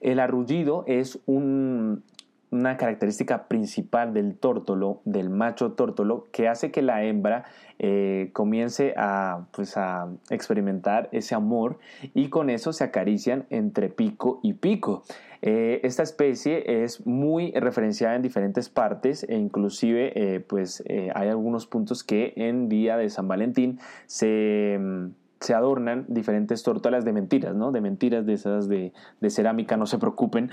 El 0.00 0.18
arrullido 0.18 0.82
es 0.88 1.20
un, 1.26 2.02
una 2.52 2.76
característica 2.76 3.48
principal 3.48 4.12
del 4.12 4.36
tórtolo, 4.36 5.00
del 5.04 5.30
macho 5.30 5.72
tórtolo, 5.72 6.28
que 6.32 6.48
hace 6.48 6.70
que 6.70 6.82
la 6.82 7.02
hembra 7.02 7.44
eh, 7.78 8.30
comience 8.34 8.94
a, 8.96 9.46
pues, 9.52 9.76
a 9.76 10.08
experimentar 10.30 11.08
ese 11.12 11.34
amor 11.34 11.78
y 12.14 12.28
con 12.28 12.50
eso 12.50 12.72
se 12.72 12.84
acarician 12.84 13.46
entre 13.50 13.88
pico 13.88 14.38
y 14.42 14.52
pico. 14.52 15.02
Eh, 15.40 15.80
esta 15.82 16.02
especie 16.02 16.84
es 16.84 17.04
muy 17.06 17.50
referenciada 17.52 18.14
en 18.14 18.22
diferentes 18.22 18.68
partes 18.68 19.24
e 19.28 19.34
inclusive 19.34 20.12
eh, 20.14 20.40
pues, 20.40 20.84
hay 20.86 21.28
algunos 21.28 21.66
puntos 21.66 22.04
que 22.04 22.34
en 22.36 22.68
día 22.68 22.96
de 22.96 23.08
San 23.08 23.26
Valentín 23.26 23.80
se 24.06 24.78
se 25.42 25.54
adornan 25.54 26.04
diferentes 26.08 26.62
tórtolas 26.62 27.04
de 27.04 27.12
mentiras, 27.12 27.54
¿no? 27.54 27.72
De 27.72 27.80
mentiras 27.80 28.24
de 28.24 28.34
esas 28.34 28.68
de, 28.68 28.92
de 29.20 29.30
cerámica, 29.30 29.76
no 29.76 29.86
se 29.86 29.98
preocupen. 29.98 30.50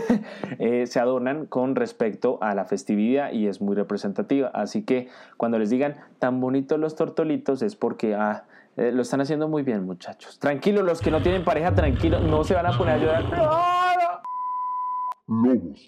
eh, 0.58 0.86
se 0.86 1.00
adornan 1.00 1.46
con 1.46 1.74
respecto 1.74 2.38
a 2.40 2.54
la 2.54 2.64
festividad 2.64 3.32
y 3.32 3.48
es 3.48 3.60
muy 3.60 3.74
representativa. 3.74 4.48
Así 4.54 4.82
que 4.82 5.08
cuando 5.36 5.58
les 5.58 5.70
digan 5.70 5.96
tan 6.18 6.40
bonitos 6.40 6.78
los 6.78 6.94
tortolitos 6.94 7.62
es 7.62 7.74
porque 7.74 8.14
ah, 8.14 8.44
eh, 8.76 8.92
lo 8.92 9.02
están 9.02 9.20
haciendo 9.20 9.48
muy 9.48 9.64
bien, 9.64 9.84
muchachos. 9.84 10.38
Tranquilos, 10.38 10.84
los 10.84 11.00
que 11.00 11.10
no 11.10 11.20
tienen 11.20 11.44
pareja, 11.44 11.74
tranquilos, 11.74 12.22
no 12.22 12.44
se 12.44 12.54
van 12.54 12.66
a 12.66 12.78
poner 12.78 12.94
a 12.94 12.98
llorar. 12.98 13.87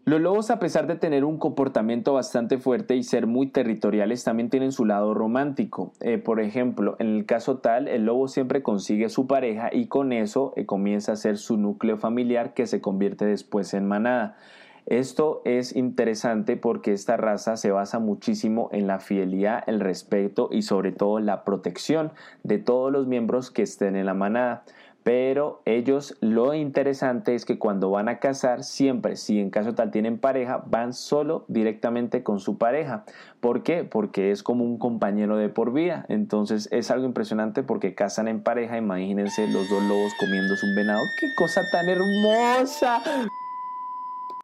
Los 0.04 0.20
lobos, 0.20 0.50
a 0.50 0.59
pesar 0.59 0.87
de 0.87 0.97
tener 0.97 1.25
un 1.25 1.38
comportamiento 1.38 2.12
bastante 2.12 2.59
fuerte 2.59 2.94
y 2.94 3.02
ser 3.02 3.26
muy 3.26 3.47
territoriales, 3.47 4.23
también 4.23 4.50
tienen 4.50 4.70
su 4.70 4.85
lado 4.85 5.14
romántico. 5.14 5.94
Eh, 6.00 6.18
por 6.18 6.40
ejemplo, 6.40 6.97
en 6.99 7.16
el 7.16 7.25
caso 7.25 7.56
tal, 7.56 7.88
el 7.88 8.04
lobo 8.04 8.28
siempre 8.28 8.62
consigue 8.62 9.09
su 9.09 9.26
pareja 9.26 9.70
y 9.73 9.87
con 9.87 10.12
eso 10.12 10.52
eh, 10.56 10.66
comienza 10.66 11.12
a 11.12 11.16
ser 11.16 11.38
su 11.38 11.56
núcleo 11.56 11.97
familiar 11.97 12.52
que 12.52 12.66
se 12.66 12.82
convierte 12.82 13.25
después 13.25 13.73
en 13.73 13.88
manada. 13.88 14.37
Esto 14.85 15.40
es 15.44 15.75
interesante 15.76 16.56
porque 16.56 16.92
esta 16.92 17.16
raza 17.16 17.56
se 17.56 17.70
basa 17.70 17.99
muchísimo 17.99 18.68
en 18.73 18.87
la 18.87 18.99
fidelidad, 18.99 19.62
el 19.66 19.80
respeto 19.80 20.49
y 20.50 20.62
sobre 20.62 20.92
todo 20.92 21.18
la 21.20 21.44
protección 21.44 22.12
de 22.42 22.59
todos 22.59 22.90
los 22.92 23.06
miembros 23.06 23.50
que 23.50 23.62
estén 23.62 23.97
en 23.97 24.06
la 24.06 24.14
manada. 24.14 24.64
Pero 25.02 25.62
ellos 25.64 26.16
lo 26.21 26.52
interesante 26.52 27.35
es 27.35 27.47
que 27.47 27.59
cuando 27.59 27.90
van 27.90 28.09
a 28.09 28.19
casar, 28.19 28.64
siempre, 28.64 29.16
si 29.16 29.40
en 29.40 29.50
caso 29.50 29.75
tal 29.75 29.90
tienen 29.90 30.19
pareja, 30.19 30.62
van 30.66 30.92
solo 30.92 31.45
directamente 31.49 32.23
con 32.23 32.38
su 32.38 32.59
pareja. 32.59 33.04
¿Por 33.40 33.62
qué? 33.62 33.85
Porque 33.85 34.30
es 34.30 34.42
como 34.42 34.64
un 34.64 34.78
compañero 34.78 35.37
de 35.38 35.49
por 35.49 35.73
vida. 35.73 36.04
Entonces 36.09 36.69
es 36.71 36.90
algo 36.90 37.07
impresionante 37.07 37.62
porque 37.62 37.95
casan 37.95 38.28
en 38.28 38.42
pareja. 38.42 38.76
Imagínense 38.76 39.47
los 39.49 39.71
dos 39.71 39.83
lobos 39.85 40.12
comiéndose 40.21 40.66
un 40.66 40.76
venado. 40.76 41.00
¡Qué 41.19 41.28
cosa 41.37 41.62
tan 41.73 41.88
hermosa! 41.88 43.02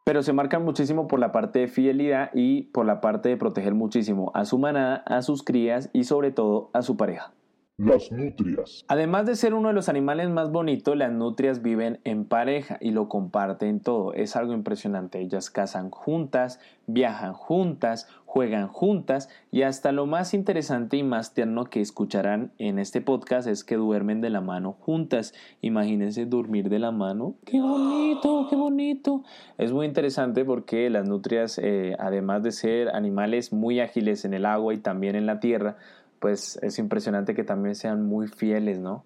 Pero 0.05 0.23
se 0.23 0.33
marcan 0.33 0.65
muchísimo 0.65 1.09
por 1.09 1.19
la 1.19 1.33
parte 1.33 1.59
de 1.59 1.69
fidelidad 1.69 2.31
y 2.33 2.63
por 2.63 2.87
la 2.87 3.01
parte 3.01 3.29
de 3.29 3.37
proteger 3.37 3.75
muchísimo 3.75 4.31
a 4.35 4.45
su 4.45 4.57
manada, 4.57 5.03
a 5.05 5.21
sus 5.21 5.43
crías 5.43 5.91
y 5.93 6.05
sobre 6.05 6.31
todo 6.31 6.71
a 6.73 6.83
su 6.83 6.97
pareja. 6.97 7.36
Las 7.79 8.11
nutrias. 8.11 8.87
Además 8.89 9.27
de 9.27 9.37
ser 9.37 9.53
uno 9.53 9.69
de 9.69 9.75
los 9.75 9.91
animales 9.91 10.31
más 10.31 10.51
bonitos, 10.51 10.97
las 10.97 11.13
nutrias 11.13 11.61
viven 11.61 12.01
en 12.05 12.25
pareja 12.25 12.79
y 12.81 12.91
lo 12.91 13.11
comparten 13.11 13.81
todo. 13.81 14.15
Es 14.15 14.35
algo 14.35 14.55
impresionante. 14.55 15.21
Ellas 15.21 15.51
cazan 15.51 15.91
juntas, 15.91 16.59
viajan 16.87 17.35
juntas, 17.35 18.09
juegan 18.25 18.69
juntas 18.69 19.29
y 19.51 19.61
hasta 19.61 19.93
lo 19.93 20.07
más 20.07 20.33
interesante 20.33 20.97
y 20.97 21.03
más 21.03 21.35
tierno 21.35 21.65
que 21.67 21.83
escucharán 21.83 22.51
en 22.57 22.79
este 22.79 23.03
podcast 23.03 23.47
es 23.47 23.63
que 23.63 23.77
duermen 23.77 24.23
de 24.23 24.31
la 24.31 24.41
mano 24.41 24.73
juntas. 24.73 25.35
Imagínense 25.61 26.25
dormir 26.25 26.71
de 26.71 26.79
la 26.79 26.93
mano. 26.93 27.35
¡Qué 27.45 27.61
bonito! 27.61 28.47
¡Qué 28.49 28.57
bonito! 28.57 29.23
Es 29.59 29.73
muy 29.73 29.85
interesante 29.85 30.47
porque 30.47 30.89
las 30.89 31.07
nutrias, 31.07 31.61
eh, 31.63 31.95
además 31.99 32.43
de 32.43 32.53
ser 32.53 32.89
animales 32.89 33.53
muy 33.53 33.81
ágiles 33.81 34.25
en 34.25 34.33
el 34.33 34.47
agua 34.47 34.73
y 34.73 34.79
también 34.79 35.15
en 35.15 35.27
la 35.27 35.41
tierra, 35.41 35.77
pues 36.19 36.59
es 36.63 36.79
impresionante 36.79 37.35
que 37.35 37.45
también 37.45 37.75
sean 37.75 38.07
muy 38.07 38.29
fieles, 38.29 38.79
¿no? 38.79 39.05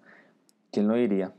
¿Quién 0.71 0.87
lo 0.87 0.95
diría? 0.95 1.33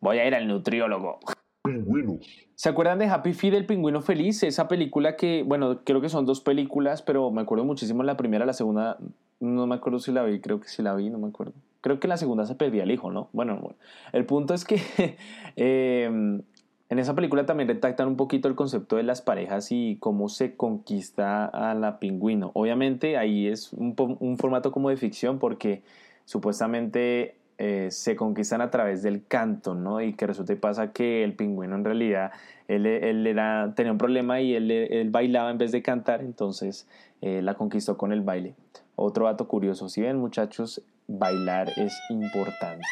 Voy 0.00 0.18
a 0.18 0.26
ir 0.26 0.34
al 0.34 0.46
nutriólogo. 0.46 1.18
Pingüinos. 1.62 2.26
¿Se 2.54 2.68
acuerdan 2.68 2.98
de 2.98 3.06
Happy 3.06 3.32
Feet, 3.32 3.54
el 3.54 3.66
pingüino 3.66 4.00
feliz? 4.02 4.42
Esa 4.42 4.68
película 4.68 5.16
que, 5.16 5.42
bueno, 5.42 5.80
creo 5.82 6.00
que 6.00 6.08
son 6.08 6.26
dos 6.26 6.40
películas, 6.40 7.02
pero 7.02 7.30
me 7.30 7.42
acuerdo 7.42 7.64
muchísimo 7.64 8.02
la 8.02 8.16
primera, 8.16 8.46
la 8.46 8.52
segunda, 8.52 8.98
no 9.40 9.66
me 9.66 9.74
acuerdo 9.74 9.98
si 9.98 10.12
la 10.12 10.22
vi, 10.22 10.40
creo 10.40 10.60
que 10.60 10.68
sí 10.68 10.82
la 10.82 10.94
vi, 10.94 11.10
no 11.10 11.18
me 11.18 11.28
acuerdo. 11.28 11.54
Creo 11.80 11.98
que 11.98 12.06
la 12.06 12.16
segunda 12.16 12.46
se 12.46 12.54
perdía 12.54 12.84
el 12.84 12.90
hijo, 12.90 13.10
¿no? 13.10 13.28
Bueno, 13.32 13.58
bueno. 13.60 13.76
el 14.12 14.24
punto 14.24 14.54
es 14.54 14.64
que 14.64 14.76
eh, 15.56 16.40
en 16.90 16.98
esa 16.98 17.14
película 17.14 17.46
también 17.46 17.68
retactan 17.68 18.08
un 18.08 18.16
poquito 18.16 18.48
el 18.48 18.54
concepto 18.54 18.96
de 18.96 19.02
las 19.02 19.22
parejas 19.22 19.72
y 19.72 19.96
cómo 20.00 20.28
se 20.28 20.54
conquista 20.54 21.46
a 21.46 21.74
la 21.74 21.98
pingüino. 21.98 22.50
Obviamente 22.54 23.16
ahí 23.16 23.46
es 23.46 23.72
un, 23.72 23.94
un 24.20 24.38
formato 24.38 24.70
como 24.70 24.90
de 24.90 24.96
ficción 24.96 25.38
porque 25.38 25.82
supuestamente 26.24 27.36
eh, 27.56 27.88
se 27.90 28.16
conquistan 28.16 28.60
a 28.60 28.70
través 28.70 29.02
del 29.02 29.26
canto, 29.26 29.74
¿no? 29.74 30.00
Y 30.00 30.14
que 30.14 30.26
resulta 30.26 30.52
y 30.52 30.56
pasa 30.56 30.92
que 30.92 31.22
el 31.22 31.34
pingüino 31.34 31.76
en 31.76 31.84
realidad, 31.84 32.32
él, 32.66 32.84
él 32.84 33.26
era, 33.26 33.72
tenía 33.76 33.92
un 33.92 33.98
problema 33.98 34.40
y 34.40 34.54
él, 34.54 34.70
él 34.70 35.10
bailaba 35.10 35.50
en 35.50 35.58
vez 35.58 35.70
de 35.70 35.80
cantar, 35.80 36.20
entonces 36.20 36.88
eh, 37.22 37.42
la 37.42 37.54
conquistó 37.54 37.96
con 37.96 38.12
el 38.12 38.22
baile. 38.22 38.54
Otro 38.96 39.26
dato 39.26 39.46
curioso, 39.46 39.88
si 39.88 40.02
ven 40.02 40.18
muchachos, 40.18 40.82
bailar 41.06 41.68
es 41.76 41.96
importante. 42.10 42.84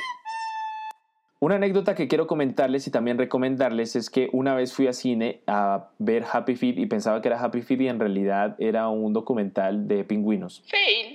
Una 1.43 1.57
anécdota 1.57 1.97
que 1.97 2.07
quiero 2.07 2.29
comentarles 2.29 2.87
y 2.87 2.93
también 2.93 3.19
recomendarles 3.19 3.97
es 3.97 4.11
que 4.11 4.29
una 4.33 4.55
vez 4.55 4.73
fui 4.73 4.87
a 4.87 4.93
cine 4.93 5.41
a 5.49 5.89
ver 5.99 6.25
Happy 6.33 6.55
Feet 6.55 6.79
y 6.79 6.87
pensaba 6.87 7.21
que 7.21 7.27
era 7.27 7.43
Happy 7.43 7.63
Feet 7.63 7.81
y 7.81 7.89
en 7.89 7.99
realidad 7.99 8.55
era 8.61 8.89
un 8.89 9.13
documental 9.13 9.89
de 9.89 10.05
pingüinos. 10.05 10.63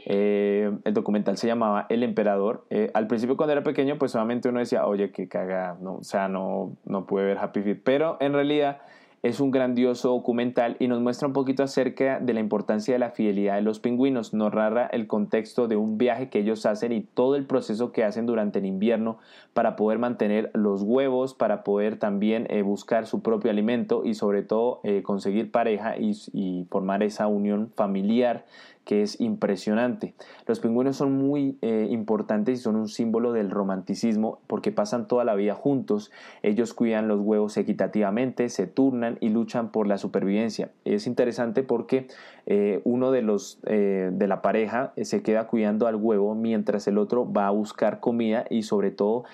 Eh, 0.05 0.69
el 0.83 0.93
documental 0.93 1.37
se 1.37 1.47
llamaba 1.47 1.85
El 1.87 2.03
Emperador. 2.03 2.65
Eh, 2.69 2.91
al 2.93 3.07
principio 3.07 3.37
cuando 3.37 3.53
era 3.53 3.63
pequeño 3.63 3.97
pues 3.97 4.11
solamente 4.11 4.49
uno 4.49 4.59
decía, 4.59 4.85
oye, 4.85 5.11
qué 5.11 5.29
caga, 5.29 5.77
no, 5.79 5.93
o 5.93 6.03
sea, 6.03 6.27
no, 6.27 6.75
no 6.83 7.05
pude 7.05 7.23
ver 7.23 7.37
Happy 7.37 7.61
Feet. 7.61 7.79
Pero 7.85 8.17
en 8.19 8.33
realidad 8.33 8.81
es 9.23 9.39
un 9.39 9.51
grandioso 9.51 10.09
documental 10.09 10.77
y 10.79 10.87
nos 10.87 11.01
muestra 11.01 11.27
un 11.27 11.33
poquito 11.33 11.63
acerca 11.63 12.19
de 12.19 12.33
la 12.33 12.39
importancia 12.39 12.93
de 12.93 12.99
la 12.99 13.09
fidelidad 13.09 13.55
de 13.55 13.61
los 13.61 13.79
pingüinos. 13.79 14.33
Nos 14.33 14.53
narra 14.53 14.85
el 14.87 15.07
contexto 15.07 15.67
de 15.67 15.75
un 15.75 15.97
viaje 15.97 16.29
que 16.29 16.39
ellos 16.39 16.65
hacen 16.65 16.91
y 16.91 17.01
todo 17.01 17.35
el 17.35 17.45
proceso 17.45 17.91
que 17.91 18.03
hacen 18.03 18.25
durante 18.25 18.59
el 18.59 18.65
invierno 18.65 19.17
para 19.53 19.75
poder 19.75 19.97
mantener 19.97 20.51
los 20.53 20.83
huevos, 20.83 21.33
para 21.33 21.63
poder 21.63 21.97
también 21.97 22.45
eh, 22.49 22.61
buscar 22.61 23.07
su 23.07 23.21
propio 23.21 23.49
alimento 23.49 24.03
y 24.05 24.13
sobre 24.13 24.43
todo 24.43 24.81
eh, 24.83 25.01
conseguir 25.01 25.51
pareja 25.51 25.95
y 25.97 26.67
formar 26.69 27.01
esa 27.01 27.27
unión 27.27 27.71
familiar 27.75 28.45
que 28.87 29.01
es 29.01 29.19
impresionante. 29.19 30.13
Los 30.45 30.61
pingüinos 30.61 30.95
son 30.95 31.11
muy 31.11 31.57
eh, 31.61 31.87
importantes 31.89 32.57
y 32.57 32.61
son 32.63 32.77
un 32.77 32.87
símbolo 32.87 33.33
del 33.33 33.51
romanticismo 33.51 34.39
porque 34.47 34.71
pasan 34.71 35.09
toda 35.09 35.25
la 35.25 35.35
vida 35.35 35.55
juntos. 35.55 36.09
Ellos 36.41 36.73
cuidan 36.73 37.09
los 37.09 37.19
huevos 37.19 37.57
equitativamente, 37.57 38.47
se 38.47 38.65
turnan 38.65 39.17
y 39.19 39.27
luchan 39.27 39.73
por 39.73 39.87
la 39.87 39.97
supervivencia. 39.97 40.71
Es 40.85 41.05
interesante 41.05 41.63
porque 41.63 42.07
eh, 42.45 42.79
uno 42.85 43.11
de 43.11 43.23
los 43.23 43.59
eh, 43.65 44.09
de 44.13 44.27
la 44.27 44.41
pareja 44.41 44.93
se 45.01 45.21
queda 45.21 45.47
cuidando 45.47 45.87
al 45.87 45.97
huevo 45.97 46.33
mientras 46.33 46.87
el 46.87 46.97
otro 46.97 47.29
va 47.29 47.47
a 47.47 47.51
buscar 47.51 47.99
comida 47.99 48.45
y 48.49 48.63
sobre 48.63 48.91
todo 48.91 49.25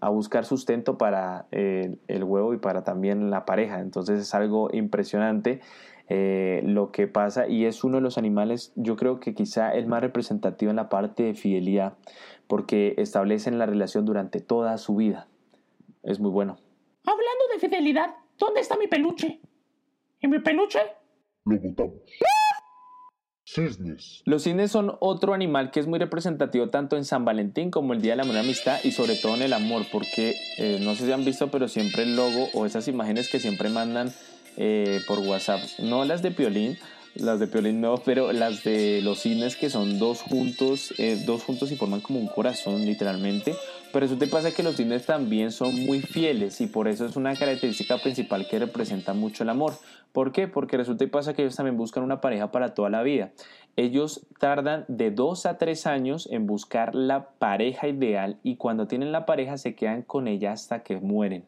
a 0.00 0.08
buscar 0.10 0.44
sustento 0.44 0.96
para 0.96 1.46
el 1.50 2.24
huevo 2.24 2.54
y 2.54 2.58
para 2.58 2.84
también 2.84 3.30
la 3.30 3.44
pareja. 3.46 3.80
Entonces 3.80 4.20
es 4.20 4.32
algo 4.32 4.68
impresionante. 4.72 5.60
Eh, 6.12 6.62
lo 6.64 6.90
que 6.90 7.06
pasa 7.06 7.46
y 7.46 7.66
es 7.66 7.84
uno 7.84 7.98
de 7.98 8.02
los 8.02 8.18
animales, 8.18 8.72
yo 8.74 8.96
creo 8.96 9.20
que 9.20 9.32
quizá 9.32 9.72
el 9.72 9.86
más 9.86 10.00
representativo 10.00 10.70
en 10.70 10.76
la 10.76 10.88
parte 10.88 11.22
de 11.22 11.34
fidelidad, 11.34 11.94
porque 12.48 12.94
establecen 12.98 13.58
la 13.58 13.66
relación 13.66 14.04
durante 14.04 14.40
toda 14.40 14.76
su 14.76 14.96
vida. 14.96 15.28
Es 16.02 16.18
muy 16.18 16.32
bueno. 16.32 16.58
Hablando 17.04 17.44
de 17.52 17.60
fidelidad, 17.60 18.16
¿dónde 18.38 18.60
está 18.60 18.76
mi 18.76 18.88
peluche? 18.88 19.38
¿Y 20.20 20.26
mi 20.26 20.40
peluche? 20.40 20.80
Lo 21.44 21.56
botamos. 21.60 21.94
Cisnes. 23.44 24.22
Los 24.24 24.42
cisnes 24.42 24.72
son 24.72 24.96
otro 24.98 25.32
animal 25.32 25.70
que 25.70 25.78
es 25.78 25.86
muy 25.86 26.00
representativo 26.00 26.70
tanto 26.70 26.96
en 26.96 27.04
San 27.04 27.24
Valentín 27.24 27.70
como 27.70 27.92
el 27.92 28.02
Día 28.02 28.12
de 28.12 28.16
la 28.16 28.24
Buena 28.24 28.40
Amistad 28.40 28.78
y 28.82 28.90
sobre 28.90 29.14
todo 29.14 29.36
en 29.36 29.42
el 29.42 29.52
amor, 29.52 29.82
porque 29.92 30.34
eh, 30.58 30.78
no 30.82 30.96
sé 30.96 31.06
si 31.06 31.12
han 31.12 31.24
visto, 31.24 31.52
pero 31.52 31.68
siempre 31.68 32.02
el 32.02 32.16
logo 32.16 32.48
o 32.54 32.66
esas 32.66 32.88
imágenes 32.88 33.30
que 33.30 33.38
siempre 33.38 33.68
mandan 33.68 34.12
eh, 34.56 35.00
por 35.06 35.18
WhatsApp. 35.20 35.60
No 35.78 36.04
las 36.04 36.22
de 36.22 36.30
Piolín, 36.30 36.78
las 37.14 37.40
de 37.40 37.46
Piolín 37.46 37.80
no, 37.80 37.96
pero 38.04 38.32
las 38.32 38.62
de 38.62 39.00
los 39.02 39.20
cines 39.20 39.56
que 39.56 39.68
son 39.68 39.98
dos 39.98 40.22
juntos, 40.22 40.94
eh, 40.98 41.22
dos 41.26 41.42
juntos 41.42 41.72
y 41.72 41.76
forman 41.76 42.00
como 42.00 42.20
un 42.20 42.28
corazón 42.28 42.84
literalmente. 42.84 43.54
Pero 43.92 44.06
eso 44.06 44.16
te 44.16 44.28
pasa 44.28 44.52
que 44.52 44.62
los 44.62 44.76
cines 44.76 45.06
también 45.06 45.50
son 45.50 45.74
muy 45.84 46.00
fieles 46.00 46.60
y 46.60 46.66
por 46.66 46.86
eso 46.86 47.06
es 47.06 47.16
una 47.16 47.34
característica 47.34 47.98
principal 47.98 48.46
que 48.48 48.60
representa 48.60 49.12
mucho 49.12 49.42
el 49.42 49.48
amor. 49.48 49.74
¿Por 50.12 50.32
qué? 50.32 50.48
Porque 50.48 50.76
resulta 50.76 51.04
y 51.04 51.08
pasa 51.08 51.34
que 51.34 51.42
ellos 51.42 51.56
también 51.56 51.76
buscan 51.76 52.02
una 52.02 52.20
pareja 52.20 52.50
para 52.50 52.74
toda 52.74 52.90
la 52.90 53.02
vida. 53.02 53.30
Ellos 53.76 54.26
tardan 54.38 54.84
de 54.88 55.10
dos 55.10 55.46
a 55.46 55.58
tres 55.58 55.86
años 55.86 56.28
en 56.30 56.46
buscar 56.46 56.94
la 56.94 57.30
pareja 57.38 57.88
ideal 57.88 58.38
y 58.42 58.56
cuando 58.56 58.86
tienen 58.86 59.12
la 59.12 59.26
pareja 59.26 59.56
se 59.56 59.74
quedan 59.74 60.02
con 60.02 60.26
ella 60.28 60.52
hasta 60.52 60.82
que 60.82 60.96
mueren 60.96 61.44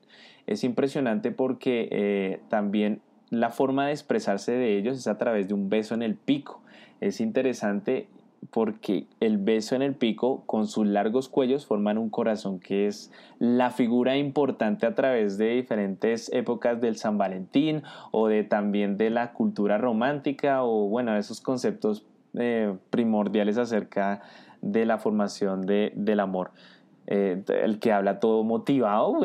es 0.47 0.65
impresionante 0.65 1.31
porque 1.31 1.89
eh, 1.91 2.41
también 2.49 3.01
la 3.31 3.51
forma 3.51 3.87
de 3.87 3.93
expresarse 3.93 4.53
de 4.53 4.77
ellos 4.77 4.99
es 4.99 5.07
a 5.07 5.19
través 5.19 5.49
de 5.49 5.55
un 5.55 5.69
beso 5.69 5.95
en 5.95 6.03
el 6.03 6.17
pico. 6.17 6.61
Es 7.01 7.21
interesante 7.21 8.09
porque 8.51 9.07
el 9.21 9.39
beso 9.39 9.75
en 9.75 9.83
el 9.83 9.95
pico 9.95 10.43
con 10.47 10.67
sus 10.67 10.87
largos 10.87 11.29
cuellos 11.29 11.67
forman 11.67 11.99
un 11.99 12.11
corazón 12.11 12.59
que 12.59 12.87
es 12.87 13.13
la 13.39 13.71
figura 13.71 14.17
importante 14.17 14.87
a 14.87 14.95
través 14.95 15.39
de 15.39 15.51
diferentes 15.51 16.31
épocas 16.33 16.81
del 16.81 16.97
San 16.97 17.19
Valentín 17.19 17.83
o 18.11 18.29
de 18.29 18.45
también 18.45 18.97
de 18.97 19.11
la 19.11 19.33
cultura 19.33 19.79
romántica 19.79 20.65
o 20.65 20.89
bueno 20.89 21.17
esos 21.17 21.41
conceptos 21.41 22.05
eh, 22.35 22.75
primordiales 22.91 23.59
acerca 23.59 24.23
de 24.61 24.87
la 24.87 24.99
formación 24.99 25.67
de, 25.67 25.93
del 25.95 26.21
amor. 26.21 26.51
Eh, 27.07 27.43
el 27.49 27.79
que 27.81 27.93
habla 27.93 28.21
todo 28.21 28.45
motivado 28.45 29.19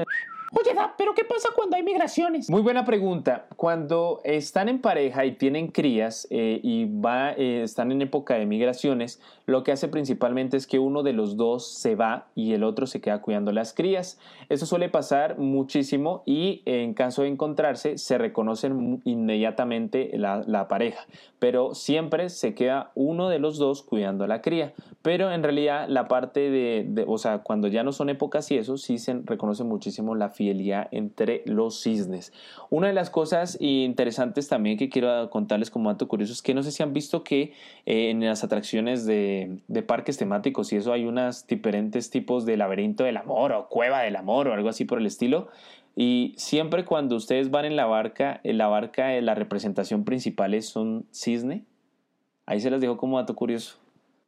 Oye, 0.54 0.74
Da, 0.74 0.96
pero 0.98 1.14
¿qué 1.14 1.26
pasa 1.26 1.50
cuando 1.54 1.76
hay 1.76 1.84
migraciones? 1.84 2.50
Muy 2.50 2.62
buena 2.62 2.86
pregunta. 2.86 3.48
Cuando 3.58 4.22
están 4.24 4.70
en 4.70 4.80
pareja 4.80 5.26
y 5.26 5.34
tienen 5.34 5.68
crías 5.68 6.26
eh, 6.30 6.62
y 6.64 6.86
va, 6.86 7.34
eh, 7.34 7.64
están 7.64 7.92
en 7.92 8.02
época 8.02 8.36
de 8.36 8.46
migraciones, 8.46 9.20
lo 9.46 9.64
que 9.64 9.74
hace 9.74 9.88
principalmente 9.90 10.56
es 10.56 10.66
que 10.66 10.80
uno 10.80 11.04
de 11.04 11.14
los 11.14 11.36
dos 11.36 11.68
se 11.68 11.96
va 11.96 12.28
y 12.36 12.54
el 12.54 12.64
otro 12.64 12.88
se 12.88 13.02
queda 13.02 13.22
cuidando 13.22 13.52
las 13.52 13.74
crías. 13.74 14.20
Eso 14.48 14.66
suele 14.66 14.88
pasar 14.88 15.38
muchísimo 15.38 16.24
y 16.26 16.62
en 16.66 16.94
caso 16.94 17.24
de 17.24 17.30
encontrarse 17.30 17.98
se 17.98 18.18
reconocen 18.18 19.02
inmediatamente 19.04 20.12
la, 20.18 20.68
pareja, 20.68 21.06
pero 21.40 21.76
siempre 21.76 22.30
se 22.30 22.54
queda 22.54 22.92
uno 22.96 23.30
de 23.30 23.40
los 23.40 23.58
dos 23.58 23.84
cuidando 23.84 24.24
a 24.24 24.28
la 24.28 24.42
cría. 24.42 24.74
Pero 25.02 25.32
en 25.32 25.44
realidad 25.44 25.88
la 25.88 26.08
parte 26.08 26.50
de, 26.50 26.86
de 26.88 27.06
o 27.08 27.18
sea, 27.18 27.40
cuando 27.40 27.68
ya 27.68 27.84
no 27.84 27.92
son 27.92 28.10
épocas 28.10 28.52
y 28.52 28.58
eso, 28.58 28.78
sí 28.78 28.98
se 28.98 29.22
reconoce 29.24 29.64
muchísimo 29.64 30.16
la 30.16 30.30
fidelidad 30.38 30.88
entre 30.92 31.42
los 31.46 31.82
cisnes. 31.82 32.32
Una 32.70 32.88
de 32.88 32.94
las 32.94 33.10
cosas 33.10 33.58
interesantes 33.60 34.48
también 34.48 34.78
que 34.78 34.90
quiero 34.90 35.30
contarles 35.30 35.70
como 35.70 35.92
dato 35.92 36.08
curioso 36.08 36.32
es 36.32 36.42
que 36.42 36.54
no 36.54 36.64
sé 36.64 36.72
si 36.72 36.84
han 36.84 36.94
visto 36.94 37.24
que 37.24 37.54
eh, 37.86 38.10
en 38.10 38.24
las 38.24 38.44
atracciones 38.44 39.06
de, 39.06 39.60
parques 39.86 40.18
temáticos 40.18 40.72
y 40.72 40.78
eso 40.78 40.94
hay 40.94 41.06
unos 41.06 41.48
diferentes 41.48 42.10
tipos 42.10 42.46
de 42.46 42.58
laberinto 42.58 43.04
del 43.04 43.18
amor 43.18 43.52
o 43.52 43.68
cueva 43.68 44.02
del 44.02 44.16
amor 44.16 44.48
o 44.48 44.54
algo 44.54 44.70
así 44.70 44.86
por 44.86 45.00
el 45.00 45.06
estilo. 45.06 45.50
Y 45.96 46.36
siempre 46.38 46.86
cuando 46.86 47.16
ustedes 47.16 47.50
van 47.50 47.66
en 47.66 47.76
la 47.76 47.88
barca, 47.88 48.40
en 48.44 48.58
la 48.58 48.68
barca 48.68 49.10
la 49.22 49.34
representación 49.34 50.06
principal 50.06 50.54
es 50.54 50.76
un 50.76 51.08
cisne. 51.12 51.66
Ahí 52.46 52.62
se 52.62 52.70
las 52.70 52.80
dejo 52.80 52.98
como 52.98 53.18
dato 53.18 53.36
curioso. 53.36 53.80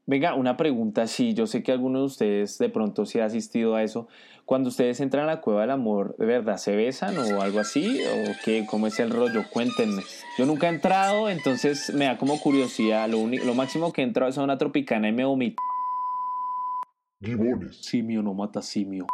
Venga, 0.10 0.34
una 0.34 0.58
pregunta, 0.58 1.06
si 1.06 1.36
yo 1.36 1.46
sé 1.46 1.62
que 1.62 1.72
alguno 1.72 2.00
de 2.00 2.06
ustedes 2.06 2.58
de 2.58 2.70
pronto 2.70 3.06
se 3.06 3.22
ha 3.22 3.26
asistido 3.26 3.76
a 3.76 3.84
eso, 3.84 4.08
cuando 4.44 4.70
ustedes 4.70 5.00
entran 5.02 5.26
a 5.26 5.28
la 5.28 5.40
cueva 5.40 5.62
del 5.62 5.70
amor, 5.70 6.16
¿de 6.18 6.26
verdad 6.26 6.58
se 6.58 6.76
besan 6.76 7.16
o 7.16 7.44
algo 7.44 7.60
así? 7.60 8.02
¿O 8.02 8.32
qué? 8.44 8.66
¿Cómo 8.66 8.88
es 8.88 9.00
el 9.00 9.12
rollo? 9.12 9.44
Cuéntenme. 9.52 10.02
Yo 10.36 10.48
nunca 10.48 10.66
he 10.66 10.74
entrado, 10.74 11.30
entonces 11.30 11.94
me 11.94 12.06
da 12.06 12.18
como 12.18 12.40
curiosidad. 12.40 13.08
Lo, 13.08 13.28
lo 13.28 13.54
máximo 13.54 13.94
que 13.94 14.02
he 14.02 14.04
entrado 14.04 14.32
es 14.32 14.40
a 14.40 14.44
una 14.44 14.58
tropicana 14.58 15.10
y 15.10 15.12
me 15.12 15.26
vomito. 15.26 15.62
Gibones. 17.22 17.78
Simio 17.80 18.24
no 18.24 18.34
mata 18.34 18.64
simio. 18.64 19.06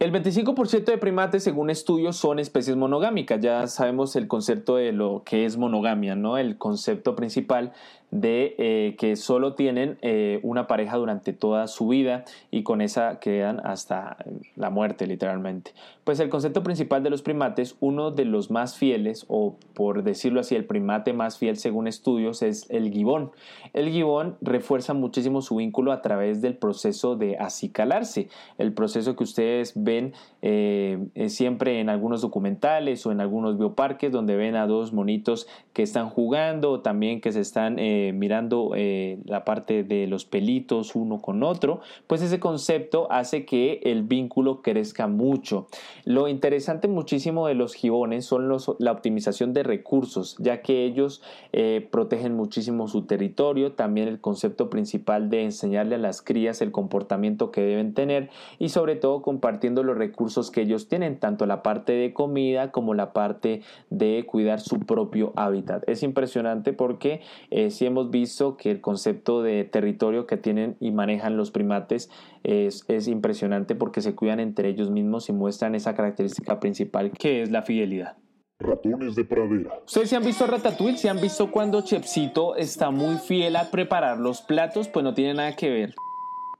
El 0.00 0.12
25% 0.12 0.84
de 0.84 0.98
primates, 0.98 1.42
según 1.42 1.70
estudios, 1.70 2.16
son 2.16 2.38
especies 2.38 2.76
monogámicas. 2.76 3.40
Ya 3.40 3.66
sabemos 3.66 4.14
el 4.14 4.28
concepto 4.28 4.76
de 4.76 4.92
lo 4.92 5.24
que 5.24 5.44
es 5.44 5.56
monogamia, 5.56 6.14
¿no? 6.14 6.38
El 6.38 6.56
concepto 6.56 7.16
principal 7.16 7.72
de 8.10 8.54
eh, 8.58 8.96
que 8.98 9.16
solo 9.16 9.54
tienen 9.54 9.98
eh, 10.00 10.40
una 10.42 10.66
pareja 10.66 10.96
durante 10.96 11.32
toda 11.32 11.66
su 11.66 11.88
vida 11.88 12.24
y 12.50 12.62
con 12.62 12.80
esa 12.80 13.20
quedan 13.20 13.60
hasta 13.64 14.16
la 14.56 14.70
muerte 14.70 15.06
literalmente. 15.06 15.72
Pues 16.04 16.20
el 16.20 16.30
concepto 16.30 16.62
principal 16.62 17.02
de 17.02 17.10
los 17.10 17.20
primates, 17.20 17.76
uno 17.80 18.10
de 18.10 18.24
los 18.24 18.50
más 18.50 18.76
fieles 18.76 19.26
o 19.28 19.56
por 19.74 20.04
decirlo 20.04 20.40
así 20.40 20.54
el 20.54 20.64
primate 20.64 21.12
más 21.12 21.38
fiel 21.38 21.58
según 21.58 21.86
estudios 21.86 22.40
es 22.42 22.68
el 22.70 22.90
gibón. 22.90 23.30
El 23.74 23.90
gibón 23.90 24.36
refuerza 24.40 24.94
muchísimo 24.94 25.42
su 25.42 25.56
vínculo 25.56 25.92
a 25.92 26.00
través 26.00 26.40
del 26.40 26.56
proceso 26.56 27.16
de 27.16 27.36
acicalarse, 27.36 28.28
el 28.56 28.72
proceso 28.72 29.16
que 29.16 29.24
ustedes 29.24 29.74
ven 29.76 30.14
eh, 30.40 30.98
siempre 31.28 31.80
en 31.80 31.90
algunos 31.90 32.22
documentales 32.22 33.04
o 33.04 33.12
en 33.12 33.20
algunos 33.20 33.58
bioparques 33.58 34.10
donde 34.10 34.36
ven 34.36 34.56
a 34.56 34.66
dos 34.66 34.94
monitos 34.94 35.46
que 35.74 35.82
están 35.82 36.08
jugando 36.08 36.70
o 36.70 36.80
también 36.80 37.20
que 37.20 37.32
se 37.32 37.40
están 37.40 37.78
eh, 37.98 38.12
mirando 38.12 38.72
eh, 38.76 39.18
la 39.24 39.44
parte 39.44 39.82
de 39.82 40.06
los 40.06 40.24
pelitos 40.24 40.94
uno 40.94 41.20
con 41.20 41.42
otro, 41.42 41.80
pues 42.06 42.22
ese 42.22 42.38
concepto 42.38 43.10
hace 43.10 43.44
que 43.44 43.80
el 43.82 44.04
vínculo 44.04 44.62
crezca 44.62 45.08
mucho. 45.08 45.66
Lo 46.04 46.28
interesante 46.28 46.86
muchísimo 46.86 47.48
de 47.48 47.54
los 47.54 47.74
gibones 47.74 48.24
son 48.24 48.48
los, 48.48 48.72
la 48.78 48.92
optimización 48.92 49.52
de 49.52 49.64
recursos, 49.64 50.36
ya 50.38 50.62
que 50.62 50.84
ellos 50.84 51.22
eh, 51.52 51.88
protegen 51.90 52.34
muchísimo 52.36 52.86
su 52.86 53.02
territorio, 53.02 53.72
también 53.72 54.06
el 54.06 54.20
concepto 54.20 54.70
principal 54.70 55.28
de 55.28 55.42
enseñarle 55.42 55.96
a 55.96 55.98
las 55.98 56.22
crías 56.22 56.62
el 56.62 56.70
comportamiento 56.70 57.50
que 57.50 57.62
deben 57.62 57.94
tener 57.94 58.30
y 58.60 58.68
sobre 58.68 58.94
todo 58.94 59.22
compartiendo 59.22 59.82
los 59.82 59.98
recursos 59.98 60.52
que 60.52 60.60
ellos 60.60 60.88
tienen, 60.88 61.18
tanto 61.18 61.46
la 61.46 61.64
parte 61.64 61.92
de 61.92 62.12
comida 62.12 62.70
como 62.70 62.94
la 62.94 63.12
parte 63.12 63.62
de 63.90 64.24
cuidar 64.24 64.60
su 64.60 64.78
propio 64.78 65.32
hábitat. 65.34 65.82
Es 65.88 66.04
impresionante 66.04 66.72
porque 66.72 67.22
si 67.70 67.87
hemos 67.88 68.10
visto 68.10 68.56
que 68.56 68.70
el 68.70 68.80
concepto 68.80 69.42
de 69.42 69.64
territorio 69.64 70.26
que 70.26 70.36
tienen 70.36 70.76
y 70.80 70.92
manejan 70.92 71.36
los 71.36 71.50
primates 71.50 72.10
es, 72.44 72.84
es 72.88 73.08
impresionante 73.08 73.74
porque 73.74 74.00
se 74.00 74.14
cuidan 74.14 74.40
entre 74.40 74.68
ellos 74.68 74.90
mismos 74.90 75.28
y 75.28 75.32
muestran 75.32 75.74
esa 75.74 75.94
característica 75.94 76.60
principal 76.60 77.10
que 77.10 77.42
es 77.42 77.50
la 77.50 77.62
fidelidad. 77.62 78.16
Ratones 78.60 79.14
de 79.14 79.24
pradera. 79.24 79.70
Ustedes 79.86 80.10
se 80.10 80.16
han 80.16 80.24
visto 80.24 80.46
Ratatouille, 80.46 80.98
se 80.98 81.08
han 81.08 81.20
visto 81.20 81.50
cuando 81.50 81.82
Chepsito 81.82 82.56
está 82.56 82.90
muy 82.90 83.16
fiel 83.18 83.54
a 83.54 83.70
preparar 83.70 84.18
los 84.18 84.40
platos, 84.40 84.88
pues 84.88 85.04
no 85.04 85.14
tiene 85.14 85.34
nada 85.34 85.54
que 85.54 85.70
ver. 85.70 85.94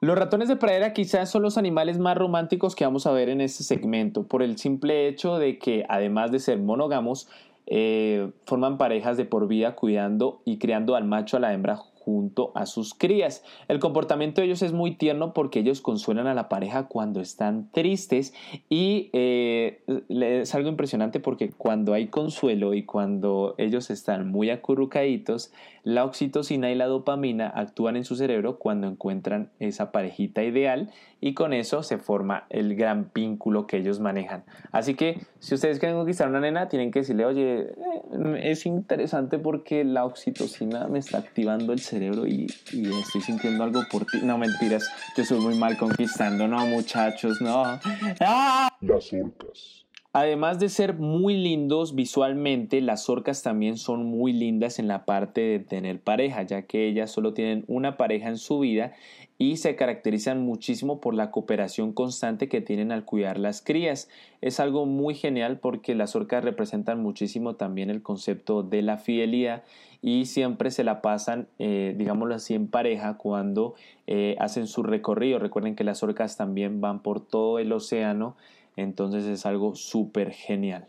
Los 0.01 0.17
ratones 0.17 0.49
de 0.49 0.55
pradera 0.55 0.93
quizás 0.93 1.29
son 1.29 1.43
los 1.43 1.59
animales 1.59 1.99
más 1.99 2.17
románticos 2.17 2.77
que 2.77 2.85
vamos 2.85 3.09
a 3.09 3.11
ver 3.11 3.29
en 3.29 3.41
este 3.41 3.65
segmento, 3.65 4.29
por 4.29 4.45
el 4.45 4.57
simple 4.57 5.09
hecho 5.09 5.39
de 5.39 5.59
que 5.59 5.85
además 5.89 6.31
de 6.31 6.39
ser 6.39 6.61
monógamos, 6.61 7.29
eh, 7.71 8.31
forman 8.47 8.79
parejas 8.79 9.17
de 9.17 9.25
por 9.25 9.47
vida 9.47 9.75
cuidando 9.75 10.41
y 10.45 10.59
criando 10.59 10.97
al 10.97 11.05
macho 11.05 11.37
a 11.37 11.41
la 11.41 11.53
hembra 11.53 11.81
junto 12.09 12.53
a 12.55 12.65
sus 12.65 12.95
crías. 12.95 13.45
El 13.69 13.81
comportamiento 13.81 14.41
de 14.41 14.47
ellos 14.47 14.63
es 14.63 14.73
muy 14.73 14.95
tierno 14.95 15.35
porque 15.35 15.59
ellos 15.59 15.83
consuelan 15.83 16.27
a 16.27 16.33
la 16.33 16.49
pareja 16.49 16.89
cuando 16.89 17.21
están 17.21 17.69
tristes 17.71 18.33
y 18.71 19.11
eh, 19.13 19.83
es 20.09 20.55
algo 20.55 20.71
impresionante 20.71 21.21
porque 21.21 21.51
cuando 21.51 21.93
hay 21.93 22.07
consuelo 22.07 22.73
y 22.73 22.85
cuando 22.85 23.55
ellos 23.59 23.91
están 23.91 24.31
muy 24.31 24.49
acurrucaditos, 24.49 25.53
la 25.85 26.07
oxitocina 26.07 26.71
y 26.71 26.75
la 26.77 26.87
dopamina 26.87 27.49
actúan 27.49 27.97
en 27.97 28.05
su 28.05 28.17
cerebro 28.17 28.59
cuando 28.59 28.87
encuentran 28.87 29.51
esa 29.59 29.93
parejita 29.93 30.43
ideal 30.43 30.91
y 31.21 31.35
con 31.35 31.53
eso 31.53 31.83
se 31.83 31.99
forma 31.99 32.47
el 32.49 32.75
gran 32.75 33.11
vínculo 33.15 33.67
que 33.67 33.79
ellos 33.79 34.01
manejan. 34.01 34.45
Así 34.73 34.95
que 34.95 35.21
si 35.41 35.55
ustedes 35.55 35.79
quieren 35.79 35.97
conquistar 35.97 36.29
una 36.29 36.41
nena, 36.41 36.69
tienen 36.69 36.91
que 36.91 37.01
decirle, 37.01 37.25
oye, 37.25 37.61
eh, 37.61 38.41
es 38.43 38.67
interesante 38.67 39.39
porque 39.39 39.85
la 39.85 40.05
oxitocina 40.05 40.89
me 40.89 40.99
está 40.99 41.19
activando 41.19 41.73
el 41.73 41.81
cerebro 41.81 41.98
y, 42.01 42.47
estoy 42.47 43.21
sintiendo 43.21 43.65
algo 43.65 43.83
por 43.91 44.05
ti. 44.07 44.19
No, 44.23 44.39
mentiras, 44.39 44.89
yo 45.17 45.25
soy 45.25 45.41
muy 45.41 45.59
mal 45.59 45.77
conquistando, 45.77 46.49
no, 46.49 46.67
muchachos, 46.67 47.41
no. 47.41 47.79
¡Ah! 48.21 48.71
Las 48.81 49.13
orcas. 49.13 49.87
Además 50.13 50.59
de 50.59 50.69
ser 50.71 50.95
muy 50.95 51.37
lindos 51.37 51.95
visualmente, 51.95 52.81
las 52.81 53.09
orcas 53.09 53.43
también 53.43 53.77
son 53.77 54.07
muy 54.07 54.33
lindas 54.33 54.79
en 54.79 54.89
la 54.89 55.05
parte 55.05 55.43
de 55.43 55.59
tener 55.59 56.01
pareja, 56.01 56.43
ya 56.43 56.63
que 56.63 56.89
ellas 56.89 57.11
solo 57.11 57.35
tienen 57.35 57.65
una 57.69 57.97
pareja 57.99 58.29
en 58.29 58.39
su 58.39 58.59
vida 58.59 58.95
y 59.39 59.57
se 59.59 59.77
caracterizan 59.77 60.43
muchísimo 60.43 61.01
por 61.01 61.15
la 61.15 61.31
cooperación 61.31 61.93
constante 61.93 62.49
que 62.49 62.61
tienen 62.61 62.91
al 62.91 63.05
cuidar 63.05 63.39
las 63.39 63.63
crías. 63.63 64.11
Es 64.41 64.59
algo 64.59 64.85
muy 64.85 65.15
genial 65.15 65.61
porque 65.61 65.95
las 65.95 66.17
orcas 66.17 66.43
representan 66.43 67.01
muchísimo 67.01 67.55
también 67.55 67.89
el 67.89 68.03
concepto 68.03 68.65
de 68.65 68.83
la 68.83 68.99
fidelidad 68.99 69.63
y 70.03 70.27
siempre 70.27 70.73
se 70.73 70.83
la 70.83 71.01
pasan, 71.03 71.47
eh, 71.61 71.95
digámoslo 71.97 72.35
así, 72.35 72.55
en 72.55 72.67
pareja 72.67 73.17
cuando 73.17 73.75
eh, 74.09 74.37
hacen 74.41 74.67
su 74.67 74.83
recorrido. 74.83 75.39
Recuerden 75.39 75.77
que 75.77 75.85
las 75.85 76.03
orcas 76.03 76.37
también 76.37 76.81
van 76.81 77.01
por 77.01 77.25
todo 77.25 77.61
el 77.61 77.73
océano, 77.73 78.37
entonces 78.77 79.25
es 79.25 79.47
algo 79.47 79.77
súper 79.77 80.33
genial. 80.33 80.87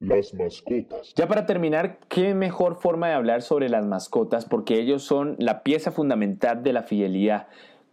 Las 0.00 0.34
mascotas. 0.34 1.14
Ya 1.14 1.28
para 1.28 1.46
terminar, 1.46 1.98
qué 2.08 2.34
mejor 2.34 2.76
forma 2.76 3.08
de 3.08 3.14
hablar 3.14 3.42
sobre 3.42 3.68
las 3.68 3.86
mascotas 3.86 4.44
porque 4.44 4.78
ellos 4.78 5.02
son 5.02 5.36
la 5.38 5.62
pieza 5.62 5.92
fundamental 5.92 6.62
de 6.62 6.72
la 6.72 6.82
fidelidad. 6.82 7.46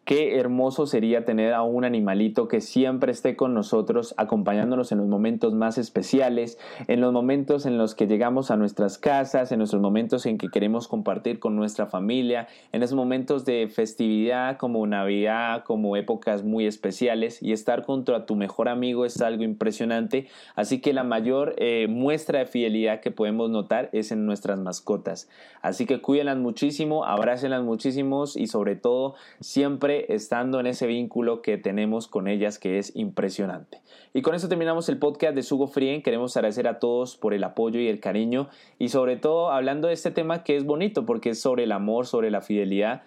Qué 0.04 0.40
hermoso 0.40 0.88
sería 0.88 1.26
tener 1.26 1.54
a 1.54 1.62
un 1.62 1.86
animalito 1.86 2.48
que 2.48 2.60
siempre 2.60 3.12
esté 3.12 3.36
con 3.36 3.54
nosotros, 3.54 4.16
acompañándonos 4.18 4.92
en 4.92 4.98
los 4.98 5.08
momentos 5.08 5.54
más 5.54 5.78
especiales, 5.78 6.58
en 6.88 7.02
los 7.02 7.14
momentos 7.14 7.68
en 7.68 7.78
los 7.78 7.94
que 7.94 8.08
llegamos 8.08 8.50
a 8.50 8.58
nuestras 8.58 8.98
casas, 8.98 9.52
en 9.52 9.60
nuestros 9.60 9.80
momentos 9.80 10.26
en 10.26 10.40
que 10.40 10.50
queremos 10.50 10.88
compartir 10.88 11.38
con 11.38 11.56
nuestra 11.56 11.86
familia, 11.86 12.48
en 12.72 12.82
esos 12.82 12.96
momentos 12.96 13.46
de 13.46 13.70
festividad 13.72 14.58
como 14.58 14.86
Navidad, 14.88 15.64
como 15.66 15.96
épocas 15.96 16.44
muy 16.44 16.66
especiales 16.66 17.42
y 17.42 17.52
estar 17.52 17.84
junto 17.84 18.16
a 18.16 18.26
tu 18.26 18.36
mejor 18.36 18.70
amigo 18.70 19.06
es 19.06 19.22
algo 19.22 19.44
impresionante. 19.44 20.28
Así 20.56 20.82
que 20.82 20.94
la 20.94 21.04
mayor 21.04 21.54
eh, 21.58 21.86
muestra 21.88 22.40
de 22.40 22.48
fidelidad 22.48 23.02
que 23.02 23.12
podemos 23.12 23.52
notar 23.52 23.90
es 23.94 24.12
en 24.12 24.26
nuestras 24.26 24.58
mascotas. 24.58 25.30
Así 25.62 25.86
que 25.86 26.02
cuídenlas 26.02 26.38
muchísimo, 26.38 27.06
abrácenlas 27.06 27.64
muchísimos 27.64 28.36
y 28.36 28.48
sobre 28.48 28.76
todo 28.76 29.14
siempre 29.40 29.91
estando 30.10 30.60
en 30.60 30.68
ese 30.68 30.88
vínculo 30.88 31.42
que 31.42 31.58
tenemos 31.58 32.08
con 32.08 32.28
ellas 32.28 32.60
que 32.60 32.78
es 32.78 32.96
impresionante. 32.96 33.82
Y 34.14 34.22
con 34.22 34.36
eso 34.36 34.50
terminamos 34.50 34.90
el 34.90 34.98
podcast 34.98 35.36
de 35.36 35.44
Sugo 35.44 35.68
Frien. 35.68 36.02
Queremos 36.02 36.36
agradecer 36.36 36.68
a 36.68 36.80
todos 36.80 37.18
por 37.18 37.34
el 37.34 37.44
apoyo 37.44 37.80
y 37.80 37.88
el 37.88 38.00
cariño 38.00 38.50
y 38.80 38.90
sobre 38.90 39.18
todo 39.18 39.52
hablando 39.52 39.88
de 39.88 39.94
este 39.94 40.12
tema 40.12 40.44
que 40.44 40.58
es 40.58 40.66
bonito 40.66 41.06
porque 41.06 41.32
es 41.32 41.42
sobre 41.42 41.64
el 41.64 41.72
amor, 41.72 42.08
sobre 42.08 42.32
la 42.32 42.42
fidelidad 42.42 43.04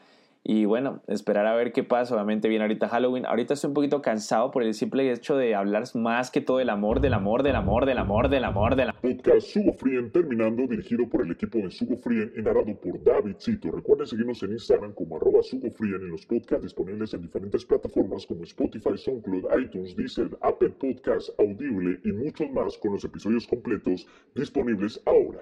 y 0.46 0.66
bueno, 0.66 1.02
esperar 1.08 1.46
a 1.46 1.54
ver 1.54 1.72
qué 1.72 1.84
pasa. 1.84 2.14
Obviamente 2.14 2.50
viene 2.50 2.64
ahorita 2.64 2.90
Halloween. 2.90 3.24
Ahorita 3.24 3.54
estoy 3.54 3.68
un 3.68 3.74
poquito 3.74 4.02
cansado 4.02 4.50
por 4.50 4.62
el 4.62 4.74
simple 4.74 5.10
hecho 5.10 5.38
de 5.38 5.54
hablar 5.54 5.84
más 5.94 6.30
que 6.30 6.42
todo 6.42 6.58
del 6.58 6.68
amor, 6.68 7.00
del 7.00 7.14
amor, 7.14 7.42
del 7.42 7.56
amor, 7.56 7.86
del 7.86 7.96
amor, 7.96 8.28
del 8.28 8.44
amor, 8.44 8.76
del 8.76 8.90
amor. 8.90 9.00
Podcast 9.00 9.46
Sugo 9.46 9.72
Frien 9.72 10.12
terminando, 10.12 10.66
dirigido 10.66 11.08
por 11.08 11.24
el 11.24 11.32
equipo 11.32 11.58
de 11.58 11.70
Sugo 11.70 11.96
Frien 11.96 12.30
y 12.36 12.42
narrado 12.42 12.78
por 12.78 13.02
David 13.02 13.36
Cito. 13.40 13.70
Recuerden 13.70 14.06
seguirnos 14.06 14.42
en 14.42 14.52
Instagram 14.52 14.92
como 14.92 15.16
arroba 15.16 15.42
Sugo 15.42 15.70
Frien 15.70 15.94
en 15.94 16.10
los 16.10 16.26
podcasts 16.26 16.62
disponibles 16.62 17.14
en 17.14 17.22
diferentes 17.22 17.64
plataformas 17.64 18.26
como 18.26 18.44
Spotify, 18.44 18.98
SoundCloud, 18.98 19.46
iTunes, 19.58 19.96
Deezer, 19.96 20.28
Apple 20.42 20.74
Podcasts, 20.78 21.32
Audible 21.38 22.00
y 22.04 22.12
muchos 22.12 22.50
más 22.50 22.76
con 22.76 22.92
los 22.92 23.04
episodios 23.04 23.46
completos 23.46 24.06
disponibles 24.34 25.00
ahora. 25.06 25.40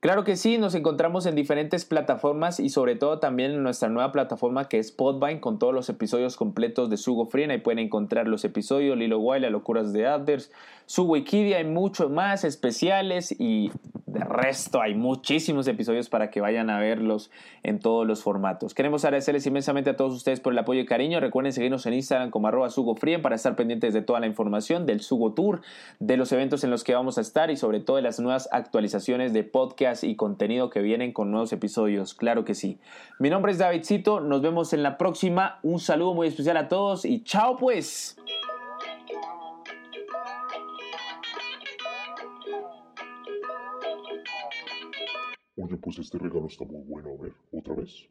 Claro 0.00 0.24
que 0.24 0.36
sí, 0.36 0.56
nos 0.56 0.74
encontramos 0.74 1.26
en 1.26 1.34
diferentes 1.34 1.84
plataformas 1.84 2.58
y 2.58 2.70
sobre 2.70 2.96
todo 2.96 3.18
también 3.18 3.50
en 3.50 3.62
nuestra 3.62 3.90
nueva 3.90 4.12
plataforma 4.12 4.66
que 4.66 4.78
es 4.78 4.92
Podvine 4.92 5.40
con 5.40 5.58
todos 5.58 5.74
los 5.74 5.90
episodios 5.90 6.38
completos 6.38 6.88
de 6.88 6.96
Sugo 6.96 7.26
Free. 7.26 7.44
Ahí 7.50 7.58
pueden 7.58 7.80
encontrar 7.80 8.26
los 8.26 8.46
episodios 8.46 8.96
Lilo 8.96 9.18
Wild, 9.18 9.42
Las 9.42 9.52
locuras 9.52 9.92
de 9.92 10.06
Adders, 10.06 10.50
su 10.86 11.04
Wikidia 11.04 11.60
y 11.60 11.64
muchos 11.64 12.10
más 12.10 12.44
especiales 12.44 13.38
y 13.38 13.70
de 14.06 14.24
resto 14.24 14.80
hay 14.80 14.94
muchísimos 14.94 15.68
episodios 15.68 16.08
para 16.08 16.30
que 16.30 16.40
vayan 16.40 16.68
a 16.70 16.80
verlos 16.80 17.30
en 17.62 17.78
todos 17.78 18.06
los 18.06 18.22
formatos. 18.22 18.74
Queremos 18.74 19.04
agradecerles 19.04 19.46
inmensamente 19.46 19.90
a 19.90 19.96
todos 19.96 20.14
ustedes 20.14 20.40
por 20.40 20.52
el 20.52 20.58
apoyo 20.58 20.80
y 20.80 20.86
cariño. 20.86 21.20
Recuerden 21.20 21.52
seguirnos 21.52 21.86
en 21.86 21.94
Instagram 21.94 22.30
como 22.30 22.48
arroba 22.48 22.70
SugoFrien 22.70 23.22
para 23.22 23.36
estar 23.36 23.54
pendientes 23.54 23.94
de 23.94 24.02
toda 24.02 24.18
la 24.18 24.26
información 24.26 24.86
del 24.86 25.00
Sugo 25.00 25.34
Tour, 25.34 25.60
de 26.00 26.16
los 26.16 26.32
eventos 26.32 26.64
en 26.64 26.70
los 26.70 26.82
que 26.82 26.94
vamos 26.94 27.18
a 27.18 27.20
estar 27.20 27.50
y 27.50 27.56
sobre 27.56 27.80
todo 27.80 27.96
de 27.96 28.02
las 28.02 28.18
nuevas 28.18 28.48
actualizaciones 28.50 29.32
de 29.32 29.44
podcast 29.44 29.89
y 30.04 30.16
contenido 30.16 30.70
que 30.70 30.80
vienen 30.80 31.12
con 31.12 31.30
nuevos 31.30 31.52
episodios. 31.52 32.14
Claro 32.14 32.44
que 32.44 32.54
sí. 32.54 32.78
Mi 33.18 33.30
nombre 33.30 33.52
es 33.52 33.58
Davidcito. 33.58 34.20
Nos 34.20 34.40
vemos 34.42 34.72
en 34.72 34.82
la 34.82 34.96
próxima. 34.96 35.58
Un 35.62 35.80
saludo 35.80 36.14
muy 36.14 36.28
especial 36.28 36.56
a 36.56 36.68
todos 36.68 37.04
y 37.04 37.22
chao 37.24 37.56
pues. 37.56 38.16
Oye, 45.56 45.76
pues 45.76 45.98
este 45.98 46.18
regalo 46.18 46.46
está 46.46 46.64
muy 46.64 46.82
bueno. 46.84 47.10
A 47.18 47.22
ver, 47.22 47.32
otra 47.52 47.74
vez. 47.74 48.08